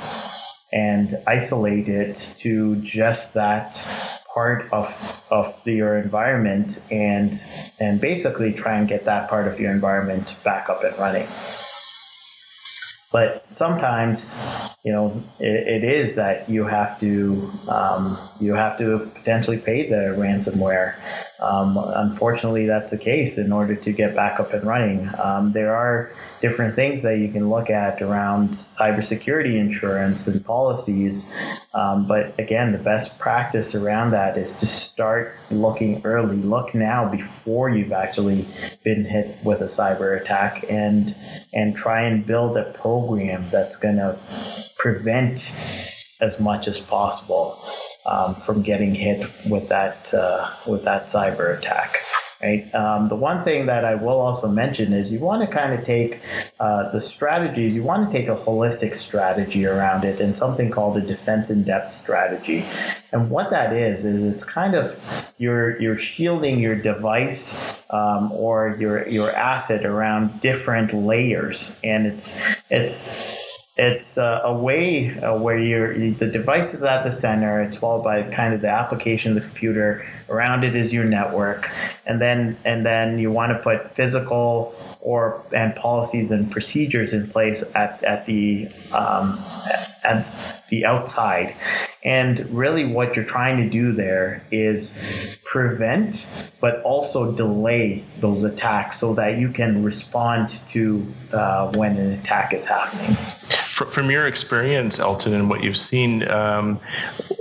and 0.72 1.18
isolate 1.26 1.88
it 1.88 2.34
to 2.38 2.76
just 2.76 3.34
that 3.34 3.82
part 4.32 4.72
of 4.72 4.94
of 5.30 5.54
your 5.64 5.98
environment 5.98 6.80
and 6.90 7.40
and 7.78 8.00
basically 8.00 8.52
try 8.52 8.78
and 8.78 8.88
get 8.88 9.04
that 9.06 9.28
part 9.28 9.48
of 9.48 9.58
your 9.60 9.72
environment 9.72 10.36
back 10.44 10.68
up 10.68 10.84
and 10.84 10.96
running. 10.98 11.26
But 13.10 13.46
sometimes, 13.52 14.34
you 14.84 14.92
know, 14.92 15.22
it, 15.40 15.82
it 15.82 15.84
is 15.84 16.16
that 16.16 16.50
you 16.50 16.64
have 16.64 17.00
to 17.00 17.50
um, 17.68 18.18
you 18.38 18.54
have 18.54 18.78
to 18.78 19.10
potentially 19.14 19.58
pay 19.58 19.88
the 19.88 20.14
ransomware. 20.16 20.94
Um, 21.40 21.78
unfortunately, 21.78 22.66
that's 22.66 22.90
the 22.90 22.98
case 22.98 23.38
in 23.38 23.52
order 23.52 23.76
to 23.76 23.92
get 23.92 24.16
back 24.16 24.40
up 24.40 24.52
and 24.52 24.64
running. 24.64 25.08
Um, 25.18 25.52
there 25.52 25.74
are 25.74 26.12
different 26.40 26.74
things 26.74 27.02
that 27.02 27.18
you 27.18 27.30
can 27.30 27.48
look 27.48 27.70
at 27.70 28.02
around 28.02 28.50
cybersecurity 28.50 29.56
insurance 29.56 30.26
and 30.26 30.44
policies. 30.44 31.26
Um, 31.72 32.06
but 32.08 32.38
again, 32.40 32.72
the 32.72 32.78
best 32.78 33.18
practice 33.18 33.74
around 33.74 34.12
that 34.12 34.36
is 34.36 34.58
to 34.58 34.66
start 34.66 35.36
looking 35.50 36.02
early. 36.04 36.36
Look 36.36 36.74
now 36.74 37.08
before 37.08 37.68
you've 37.68 37.92
actually 37.92 38.48
been 38.82 39.04
hit 39.04 39.38
with 39.44 39.60
a 39.60 39.66
cyber 39.66 40.20
attack, 40.20 40.64
and 40.68 41.14
and 41.52 41.76
try 41.76 42.02
and 42.02 42.26
build 42.26 42.56
a 42.56 42.72
program 42.72 43.48
that's 43.50 43.76
going 43.76 43.96
to 43.96 44.18
prevent 44.76 45.52
as 46.20 46.40
much 46.40 46.66
as 46.66 46.80
possible 46.80 47.62
um, 48.08 48.34
from 48.36 48.62
getting 48.62 48.94
hit 48.94 49.28
with 49.48 49.68
that 49.68 50.12
uh, 50.14 50.50
with 50.66 50.84
that 50.84 51.06
cyber 51.06 51.56
attack 51.56 51.98
right? 52.42 52.72
Um, 52.74 53.08
the 53.08 53.16
one 53.16 53.44
thing 53.44 53.66
that 53.66 53.84
I 53.84 53.96
will 53.96 54.20
also 54.20 54.48
mention 54.48 54.92
is 54.92 55.10
you 55.10 55.18
want 55.18 55.48
to 55.48 55.54
kind 55.54 55.74
of 55.74 55.84
take 55.84 56.20
uh, 56.60 56.90
the 56.92 57.00
strategies, 57.00 57.74
you 57.74 57.82
want 57.82 58.10
to 58.10 58.16
take 58.16 58.28
a 58.28 58.36
holistic 58.36 58.94
strategy 58.94 59.66
around 59.66 60.04
it 60.04 60.20
and 60.20 60.36
something 60.36 60.70
called 60.70 60.96
a 60.96 61.00
defense 61.00 61.50
in 61.50 61.64
depth 61.64 61.90
strategy. 61.90 62.64
And 63.12 63.30
what 63.30 63.50
that 63.50 63.72
is, 63.72 64.04
is 64.04 64.34
it's 64.34 64.44
kind 64.44 64.74
of 64.74 64.98
you're, 65.38 65.80
you're 65.80 65.98
shielding 65.98 66.60
your 66.60 66.76
device 66.76 67.58
um, 67.90 68.30
or 68.32 68.76
your, 68.78 69.08
your 69.08 69.30
asset 69.30 69.84
around 69.84 70.40
different 70.40 70.92
layers. 70.92 71.72
And 71.82 72.06
it's, 72.06 72.40
it's, 72.70 73.47
it's 73.78 74.16
a 74.16 74.52
way 74.52 75.16
uh, 75.20 75.36
where 75.36 75.56
you're, 75.56 75.96
the 75.96 76.26
device 76.26 76.74
is 76.74 76.82
at 76.82 77.04
the 77.04 77.12
center. 77.12 77.62
It's 77.62 77.76
followed 77.76 78.02
by 78.02 78.24
kind 78.24 78.52
of 78.52 78.60
the 78.60 78.68
application 78.68 79.36
the 79.36 79.40
computer. 79.40 80.04
Around 80.28 80.64
it 80.64 80.74
is 80.74 80.92
your 80.92 81.04
network, 81.04 81.70
and 82.04 82.20
then 82.20 82.58
and 82.64 82.84
then 82.84 83.18
you 83.18 83.30
want 83.30 83.52
to 83.52 83.58
put 83.62 83.94
physical 83.94 84.74
or 85.00 85.42
and 85.52 85.74
policies 85.74 86.30
and 86.32 86.50
procedures 86.50 87.14
in 87.14 87.30
place 87.30 87.62
at 87.74 88.04
at 88.04 88.26
the 88.26 88.68
um, 88.92 89.42
at 90.04 90.64
the 90.68 90.84
outside. 90.84 91.56
And 92.04 92.50
really, 92.50 92.84
what 92.84 93.16
you're 93.16 93.24
trying 93.24 93.56
to 93.58 93.70
do 93.70 93.92
there 93.92 94.42
is 94.50 94.92
prevent, 95.44 96.26
but 96.60 96.82
also 96.82 97.32
delay 97.32 98.04
those 98.18 98.42
attacks 98.42 98.98
so 98.98 99.14
that 99.14 99.38
you 99.38 99.50
can 99.50 99.82
respond 99.82 100.60
to 100.68 101.06
uh, 101.32 101.72
when 101.72 101.96
an 101.96 102.12
attack 102.12 102.52
is 102.52 102.66
happening. 102.66 103.16
From 103.86 104.10
your 104.10 104.26
experience, 104.26 104.98
Elton, 104.98 105.34
and 105.34 105.48
what 105.48 105.62
you've 105.62 105.76
seen, 105.76 106.28
um, 106.28 106.80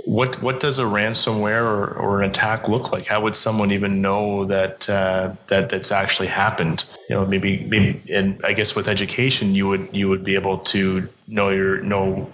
what 0.04 0.40
what 0.40 0.60
does 0.60 0.78
a 0.78 0.84
ransomware 0.84 1.62
or, 1.62 1.94
or 1.94 2.22
an 2.22 2.30
attack 2.30 2.68
look 2.68 2.92
like? 2.92 3.06
How 3.06 3.22
would 3.22 3.34
someone 3.34 3.72
even 3.72 4.02
know 4.02 4.46
that 4.46 4.88
uh, 4.88 5.34
that 5.48 5.70
that's 5.70 5.90
actually 5.90 6.28
happened? 6.28 6.84
You 7.08 7.16
know, 7.16 7.26
maybe 7.26 7.58
maybe, 7.58 8.12
and 8.12 8.40
I 8.44 8.52
guess 8.52 8.76
with 8.76 8.88
education, 8.88 9.54
you 9.54 9.68
would 9.68 9.88
you 9.92 10.08
would 10.08 10.22
be 10.22 10.36
able 10.36 10.58
to 10.58 11.08
know 11.26 11.50
your 11.50 11.80
know 11.82 12.32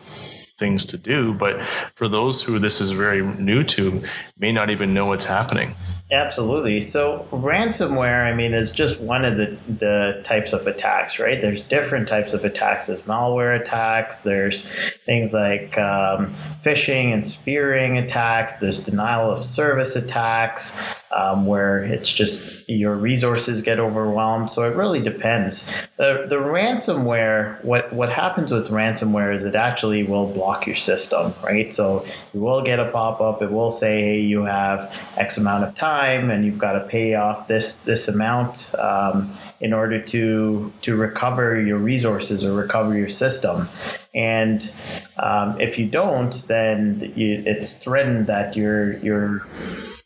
things 0.59 0.87
to 0.87 0.99
do. 0.99 1.33
But 1.35 1.63
for 1.95 2.09
those 2.09 2.43
who 2.43 2.59
this 2.59 2.81
is 2.81 2.91
very 2.91 3.23
new 3.23 3.65
to, 3.65 4.05
may 4.39 4.53
not 4.53 4.71
even 4.71 4.95
know 4.95 5.07
what's 5.07 5.25
happening. 5.25 5.75
Absolutely. 6.15 6.81
So 6.81 7.27
ransomware, 7.33 8.25
I 8.25 8.35
mean, 8.35 8.55
is 8.55 8.71
just 8.71 9.01
one 9.01 9.25
of 9.25 9.37
the, 9.37 9.57
the 9.69 10.23
types 10.25 10.53
of 10.53 10.67
attacks, 10.67 11.19
right? 11.19 11.41
There's 11.41 11.63
different 11.63 12.09
types 12.09 12.33
of 12.33 12.45
attacks. 12.45 12.87
There's 12.87 13.01
malware 13.03 13.61
attacks. 13.61 14.21
There's 14.21 14.67
things 15.05 15.33
like 15.33 15.77
um, 15.77 16.35
phishing 16.65 17.13
and 17.13 17.27
spearing 17.27 17.99
attacks. 17.99 18.55
There's 18.55 18.79
denial 18.81 19.31
of 19.31 19.45
service 19.45 19.97
attacks, 19.97 20.79
um, 21.15 21.47
where 21.47 21.79
it's 21.85 22.13
just 22.13 22.69
your 22.69 22.95
resources 22.97 23.63
get 23.63 23.79
overwhelmed. 23.79 24.51
So 24.51 24.65
it 24.65 24.75
really 24.75 25.01
depends. 25.01 25.65
The, 25.97 26.27
the 26.29 26.37
ransomware, 26.37 27.65
what, 27.65 27.93
what 27.93 28.13
happens 28.13 28.51
with 28.51 28.69
ransomware 28.69 29.37
is 29.37 29.45
it 29.45 29.55
actually 29.55 30.03
will 30.03 30.27
block 30.27 30.67
your 30.67 30.77
system, 30.77 31.33
right? 31.43 31.73
So 31.73 32.07
you 32.33 32.41
will 32.41 32.63
get 32.63 32.81
a 32.81 32.91
pop 32.91 33.21
up. 33.21 33.43
It 33.43 33.53
will 33.53 33.71
say, 33.71 34.01
hey, 34.01 34.21
you 34.21 34.45
have 34.45 34.93
X 35.17 35.37
amount 35.37 35.65
of 35.65 35.75
time 35.75 36.31
and 36.31 36.45
you've 36.45 36.59
got 36.59 36.73
to 36.73 36.87
pay 36.87 37.15
off 37.15 37.47
this 37.47 37.75
this 37.85 38.09
amount 38.09 38.75
um, 38.75 39.37
in 39.61 39.73
order 39.73 40.01
to 40.01 40.73
to 40.83 40.97
recover 40.97 41.61
your 41.61 41.79
resources 41.79 42.45
or 42.45 42.53
recover 42.53 42.97
your 42.97 43.09
system. 43.09 43.69
And 44.15 44.69
um, 45.17 45.61
if 45.61 45.79
you 45.79 45.87
don't, 45.87 46.33
then 46.49 47.13
you, 47.17 47.43
it's 47.47 47.73
threatened 47.73 48.27
that 48.27 48.57
you're 48.57 48.99
you're 48.99 49.47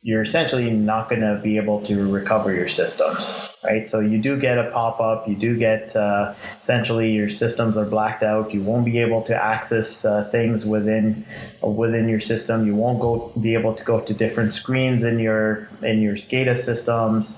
you're 0.09 0.23
essentially 0.23 0.71
not 0.71 1.11
going 1.11 1.21
to 1.21 1.39
be 1.43 1.59
able 1.59 1.83
to 1.83 2.11
recover 2.11 2.51
your 2.51 2.67
systems, 2.67 3.31
right? 3.63 3.91
So 3.91 4.01
you 4.01 4.19
do 4.19 4.39
get 4.39 4.59
a 4.59 4.71
pop 4.71 5.01
up, 5.01 5.29
you 5.29 5.35
do 5.35 5.57
get 5.57 5.95
uh, 5.97 6.35
essentially 6.61 7.13
your 7.13 7.29
systems 7.29 7.77
are 7.77 7.85
blacked 7.85 8.23
out. 8.23 8.55
You 8.55 8.63
won't 8.63 8.85
be 8.85 8.99
able 8.99 9.23
to 9.23 9.35
access 9.35 10.05
uh, 10.05 10.29
things 10.31 10.65
within 10.65 11.27
within 11.63 12.09
your 12.09 12.21
system. 12.21 12.67
You 12.67 12.75
won't 12.75 13.01
go 13.01 13.33
be 13.41 13.55
able 13.55 13.75
to 13.75 13.85
go 13.85 14.01
to 14.01 14.15
different 14.15 14.55
screens 14.55 15.03
in 15.03 15.19
your 15.19 15.69
in 15.83 16.01
your 16.01 16.17
SCADA 16.17 16.65
systems, 16.65 17.35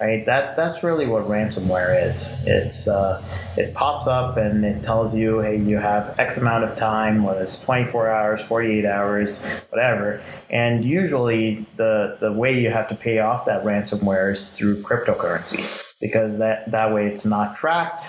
right? 0.00 0.24
That 0.26 0.56
that's 0.56 0.82
really 0.82 1.06
what 1.06 1.28
ransomware 1.28 2.06
is. 2.06 2.28
It's 2.46 2.86
uh, 2.86 3.22
it 3.56 3.74
pops 3.74 4.06
up 4.06 4.36
and 4.36 4.64
it 4.64 4.82
tells 4.82 5.14
you, 5.14 5.40
hey, 5.40 5.58
you 5.58 5.78
have 5.78 6.18
X 6.18 6.36
amount 6.36 6.64
of 6.64 6.76
time, 6.76 7.22
whether 7.24 7.44
it's 7.44 7.58
24 7.58 8.10
hours, 8.10 8.40
48 8.48 8.84
hours, 8.84 9.38
whatever, 9.70 10.22
and 10.50 10.84
usually 10.84 11.66
the 11.76 12.16
the, 12.20 12.34
way 12.34 12.58
you 12.58 12.68
have 12.68 12.88
to 12.88 12.96
pay 12.96 13.20
off 13.20 13.46
that 13.46 13.64
ransomware 13.64 14.34
is 14.34 14.48
through 14.48 14.82
cryptocurrency 14.82 15.64
because 16.00 16.38
that, 16.38 16.70
that 16.70 16.92
way 16.92 17.06
it's 17.06 17.24
not 17.24 17.56
tracked. 17.56 18.04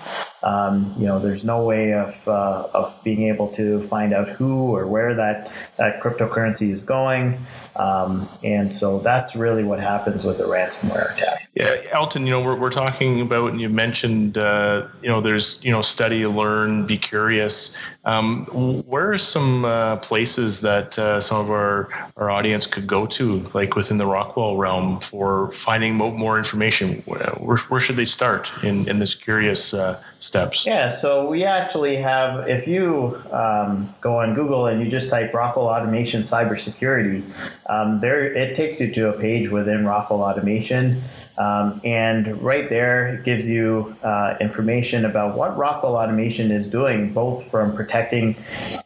Um, 0.45 0.93
you 0.99 1.07
know, 1.07 1.19
there's 1.19 1.43
no 1.43 1.63
way 1.63 1.93
of, 1.93 2.13
uh, 2.27 2.67
of 2.71 2.93
being 3.03 3.29
able 3.29 3.47
to 3.53 3.87
find 3.87 4.13
out 4.13 4.29
who 4.29 4.75
or 4.75 4.85
where 4.85 5.15
that, 5.15 5.51
that 5.77 6.01
cryptocurrency 6.01 6.71
is 6.71 6.83
going. 6.83 7.43
Um, 7.75 8.29
and 8.43 8.71
so 8.71 8.99
that's 8.99 9.35
really 9.35 9.63
what 9.63 9.79
happens 9.79 10.23
with 10.23 10.39
a 10.39 10.43
ransomware 10.43 11.13
attack. 11.15 11.49
Yeah, 11.55 11.75
Elton, 11.91 12.27
you 12.27 12.31
know, 12.31 12.43
we're, 12.43 12.55
we're 12.55 12.69
talking 12.69 13.21
about, 13.21 13.53
and 13.53 13.59
you 13.59 13.69
mentioned, 13.69 14.37
uh, 14.37 14.87
you 15.01 15.09
know, 15.09 15.19
there's, 15.19 15.65
you 15.65 15.71
know, 15.71 15.81
study, 15.81 16.27
learn, 16.27 16.85
be 16.85 16.97
curious. 16.97 17.75
Um, 18.05 18.45
where 18.85 19.13
are 19.13 19.17
some 19.17 19.65
uh, 19.65 19.97
places 19.97 20.61
that 20.61 20.99
uh, 20.99 21.21
some 21.21 21.39
of 21.39 21.49
our, 21.49 21.89
our 22.15 22.29
audience 22.29 22.67
could 22.67 22.85
go 22.85 23.07
to, 23.07 23.49
like 23.55 23.75
within 23.75 23.97
the 23.97 24.05
Rockwell 24.05 24.57
realm, 24.57 24.99
for 24.99 25.51
finding 25.51 25.95
more, 25.95 26.37
information? 26.37 27.01
Where, 27.05 27.57
where 27.57 27.79
should 27.79 27.95
they 27.95 28.05
start 28.05 28.51
in, 28.63 28.87
in 28.87 28.99
this 28.99 29.15
curious 29.15 29.73
uh, 29.73 30.03
state? 30.19 30.34
Steps? 30.35 30.65
Yeah, 30.65 30.97
so 30.97 31.27
we 31.27 31.43
actually 31.43 31.95
have, 31.97 32.47
if 32.47 32.67
you 32.67 33.21
um, 33.31 33.93
go 34.01 34.19
on 34.19 34.33
Google 34.33 34.67
and 34.67 34.81
you 34.81 34.89
just 34.89 35.09
type 35.09 35.33
Rockwell 35.33 35.67
Automation 35.67 36.23
Cybersecurity, 36.23 37.23
um, 37.67 37.99
there 38.01 38.23
it 38.23 38.55
takes 38.55 38.79
you 38.79 38.93
to 38.93 39.09
a 39.09 39.13
page 39.13 39.49
within 39.49 39.85
Rockwell 39.85 40.21
Automation. 40.21 41.03
Um, 41.37 41.81
and 41.83 42.41
right 42.41 42.69
there 42.69 43.15
it 43.15 43.25
gives 43.25 43.45
you 43.45 43.95
uh, 44.03 44.37
information 44.39 45.03
about 45.03 45.35
what 45.35 45.57
Rockwell 45.57 45.97
Automation 45.97 46.49
is 46.49 46.67
doing, 46.67 47.11
both 47.11 47.49
from 47.51 47.75
protecting 47.75 48.37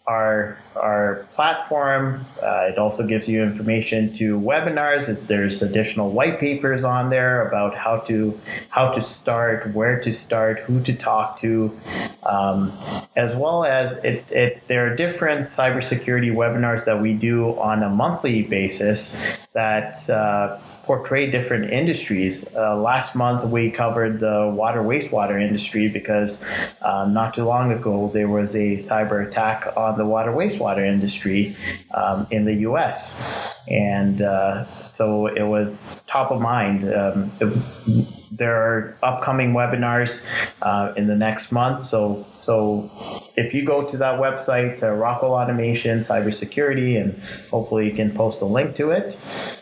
our 0.07 0.57
our 0.75 1.27
platform. 1.35 2.25
Uh, 2.41 2.69
it 2.71 2.77
also 2.77 3.05
gives 3.05 3.27
you 3.27 3.43
information 3.43 4.13
to 4.15 4.39
webinars. 4.39 5.27
There's 5.27 5.61
additional 5.61 6.09
white 6.09 6.39
papers 6.39 6.83
on 6.83 7.09
there 7.11 7.47
about 7.47 7.75
how 7.75 7.99
to 8.07 8.39
how 8.69 8.93
to 8.93 9.01
start, 9.01 9.71
where 9.73 10.01
to 10.01 10.13
start, 10.13 10.59
who 10.61 10.81
to 10.83 10.95
talk 10.95 11.38
to, 11.41 11.79
um, 12.23 12.77
as 13.15 13.35
well 13.35 13.63
as 13.63 13.97
it, 14.03 14.25
it. 14.29 14.63
There 14.67 14.91
are 14.91 14.95
different 14.95 15.49
cybersecurity 15.49 16.33
webinars 16.33 16.85
that 16.85 17.01
we 17.01 17.13
do 17.13 17.59
on 17.59 17.83
a 17.83 17.89
monthly 17.89 18.43
basis 18.43 19.15
that. 19.53 20.09
Uh, 20.09 20.59
portray 20.89 21.29
different 21.29 21.71
industries. 21.71 22.47
Uh, 22.55 22.75
last 22.75 23.13
month 23.13 23.45
we 23.45 23.69
covered 23.69 24.19
the 24.19 24.51
water 24.55 24.81
wastewater 24.81 25.39
industry 25.39 25.87
because 25.87 26.39
uh, 26.81 27.05
not 27.05 27.35
too 27.35 27.43
long 27.45 27.71
ago 27.71 28.09
there 28.11 28.27
was 28.27 28.55
a 28.55 28.75
cyber 28.77 29.29
attack 29.29 29.71
on 29.77 29.99
the 29.99 30.05
water 30.05 30.31
wastewater 30.31 30.83
industry 30.83 31.55
um, 31.93 32.25
in 32.31 32.43
the 32.43 32.55
U.S. 32.69 33.21
and 33.67 34.23
uh, 34.23 34.65
so 34.83 35.27
it 35.27 35.43
was 35.43 35.95
top 36.07 36.31
of 36.31 36.41
mind. 36.41 36.91
Um, 36.91 37.31
it, 37.39 38.18
there 38.31 38.55
are 38.55 38.97
upcoming 39.01 39.53
webinars 39.53 40.21
uh, 40.61 40.93
in 40.95 41.07
the 41.07 41.15
next 41.15 41.51
month. 41.51 41.87
So, 41.87 42.25
so 42.35 42.91
if 43.35 43.53
you 43.53 43.65
go 43.65 43.89
to 43.89 43.97
that 43.97 44.19
website, 44.19 44.83
uh, 44.83 44.91
Rockwell 44.91 45.33
Automation, 45.33 46.01
Cybersecurity, 46.01 47.01
and 47.01 47.21
hopefully 47.49 47.87
you 47.87 47.93
can 47.93 48.15
post 48.15 48.41
a 48.41 48.45
link 48.45 48.75
to 48.75 48.91
it, 48.91 49.17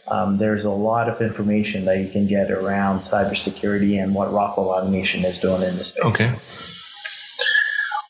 um, 0.07 0.37
there's 0.37 0.65
a 0.65 0.69
lot 0.69 1.09
of 1.09 1.21
information 1.21 1.85
that 1.85 1.99
you 1.99 2.09
can 2.09 2.27
get 2.27 2.51
around 2.51 3.01
cybersecurity 3.01 4.01
and 4.01 4.13
what 4.13 4.31
Rockwell 4.33 4.69
Automation 4.69 5.25
is 5.25 5.37
doing 5.37 5.61
in 5.63 5.77
the 5.77 5.83
space. 5.83 6.03
Okay. 6.03 6.35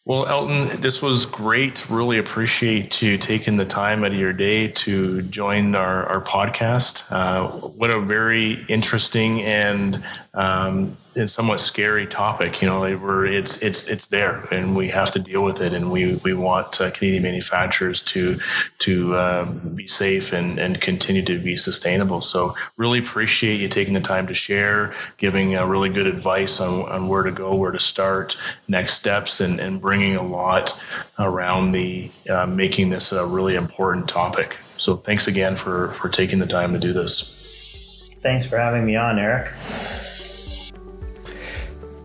Well, 0.08 0.26
Elton, 0.26 0.80
this 0.80 1.02
was 1.02 1.26
great. 1.26 1.90
Really 1.90 2.18
appreciate 2.18 3.02
you 3.02 3.18
taking 3.18 3.58
the 3.58 3.66
time 3.66 4.06
out 4.06 4.14
of 4.14 4.18
your 4.18 4.32
day 4.32 4.70
to 4.70 5.22
join 5.22 5.76
our, 5.76 6.06
our 6.06 6.22
podcast. 6.22 7.12
Uh, 7.12 7.50
what 7.50 7.90
a 7.90 8.00
very 8.00 8.54
interesting 8.70 9.42
and 9.42 10.02
um, 10.34 10.96
and 11.18 11.30
somewhat 11.30 11.60
scary 11.60 12.06
topic. 12.06 12.62
You 12.62 12.70
know, 12.70 12.82
we're, 12.82 13.26
it's 13.26 13.64
it's 13.64 13.90
it's 13.90 14.08
there, 14.08 14.48
and 14.52 14.76
we 14.76 14.90
have 14.90 15.12
to 15.12 15.20
deal 15.20 15.44
with 15.44 15.62
it. 15.62 15.74
And 15.74 15.92
we 15.92 16.16
we 16.16 16.34
want 16.34 16.80
uh, 16.80 16.92
Canadian 16.92 17.24
manufacturers 17.24 18.04
to 18.04 18.40
to 18.80 19.16
uh, 19.16 19.46
be 19.46 19.88
safe 19.88 20.34
and 20.34 20.60
and 20.60 20.80
continue 20.80 21.24
to 21.24 21.40
be 21.40 21.58
sustainable. 21.58 22.22
So 22.22 22.56
really 22.78 23.00
appreciate 23.00 23.60
you 23.60 23.68
taking 23.68 23.96
the 23.96 24.00
time 24.02 24.28
to 24.28 24.34
share, 24.34 24.94
giving 25.18 25.58
uh, 25.58 25.66
really 25.66 25.90
good 25.90 26.08
advice 26.08 26.62
on, 26.62 26.88
on 26.88 27.08
where 27.08 27.24
to 27.24 27.32
go, 27.32 27.56
where 27.56 27.72
to 27.72 27.80
start, 27.80 28.38
next 28.68 28.94
steps, 28.94 29.42
and 29.42 29.60
and 29.60 29.82
bringing 29.98 30.16
a 30.16 30.24
lot 30.24 30.84
around 31.18 31.72
the 31.72 32.12
uh, 32.30 32.46
making 32.46 32.90
this 32.90 33.12
a 33.12 33.26
really 33.26 33.56
important 33.56 34.08
topic. 34.08 34.58
So 34.78 34.96
thanks 34.96 35.28
again 35.28 35.56
for 35.56 35.90
for 35.94 36.10
taking 36.10 36.40
the 36.40 36.48
time 36.48 36.74
to 36.74 36.80
do 36.80 36.94
this. 36.94 38.10
Thanks 38.22 38.46
for 38.46 38.58
having 38.58 38.86
me 38.86 38.96
on, 38.96 39.18
Eric. 39.20 39.52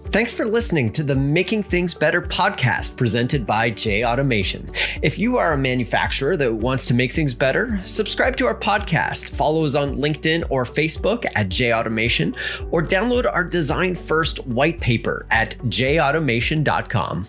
Thanks 0.07 0.35
for 0.35 0.45
listening 0.45 0.93
to 0.93 1.03
the 1.03 1.15
Making 1.15 1.63
Things 1.63 1.95
Better 1.95 2.21
podcast 2.21 2.99
presented 2.99 3.47
by 3.47 3.71
J 3.71 4.05
Automation. 4.05 4.71
If 5.01 5.19
you 5.19 5.39
are 5.39 5.53
a 5.53 5.59
manufacturer 5.59 6.37
that 6.37 6.53
wants 6.53 6.85
to 6.87 6.95
make 6.95 7.13
things 7.13 7.35
better, 7.35 7.81
subscribe 7.87 8.37
to 8.37 8.47
our 8.47 8.55
podcast, 8.55 9.31
follow 9.31 9.65
us 9.65 9.75
on 9.75 9.97
LinkedIn 9.97 10.45
or 10.51 10.65
Facebook 10.65 11.25
at 11.35 11.49
J 11.49 11.73
Automation, 11.73 12.35
or 12.71 12.83
download 12.83 13.25
our 13.25 13.43
Design 13.43 13.95
First 13.95 14.47
white 14.47 14.79
paper 14.83 15.25
at 15.31 15.57
jautomation.com. 15.61 17.27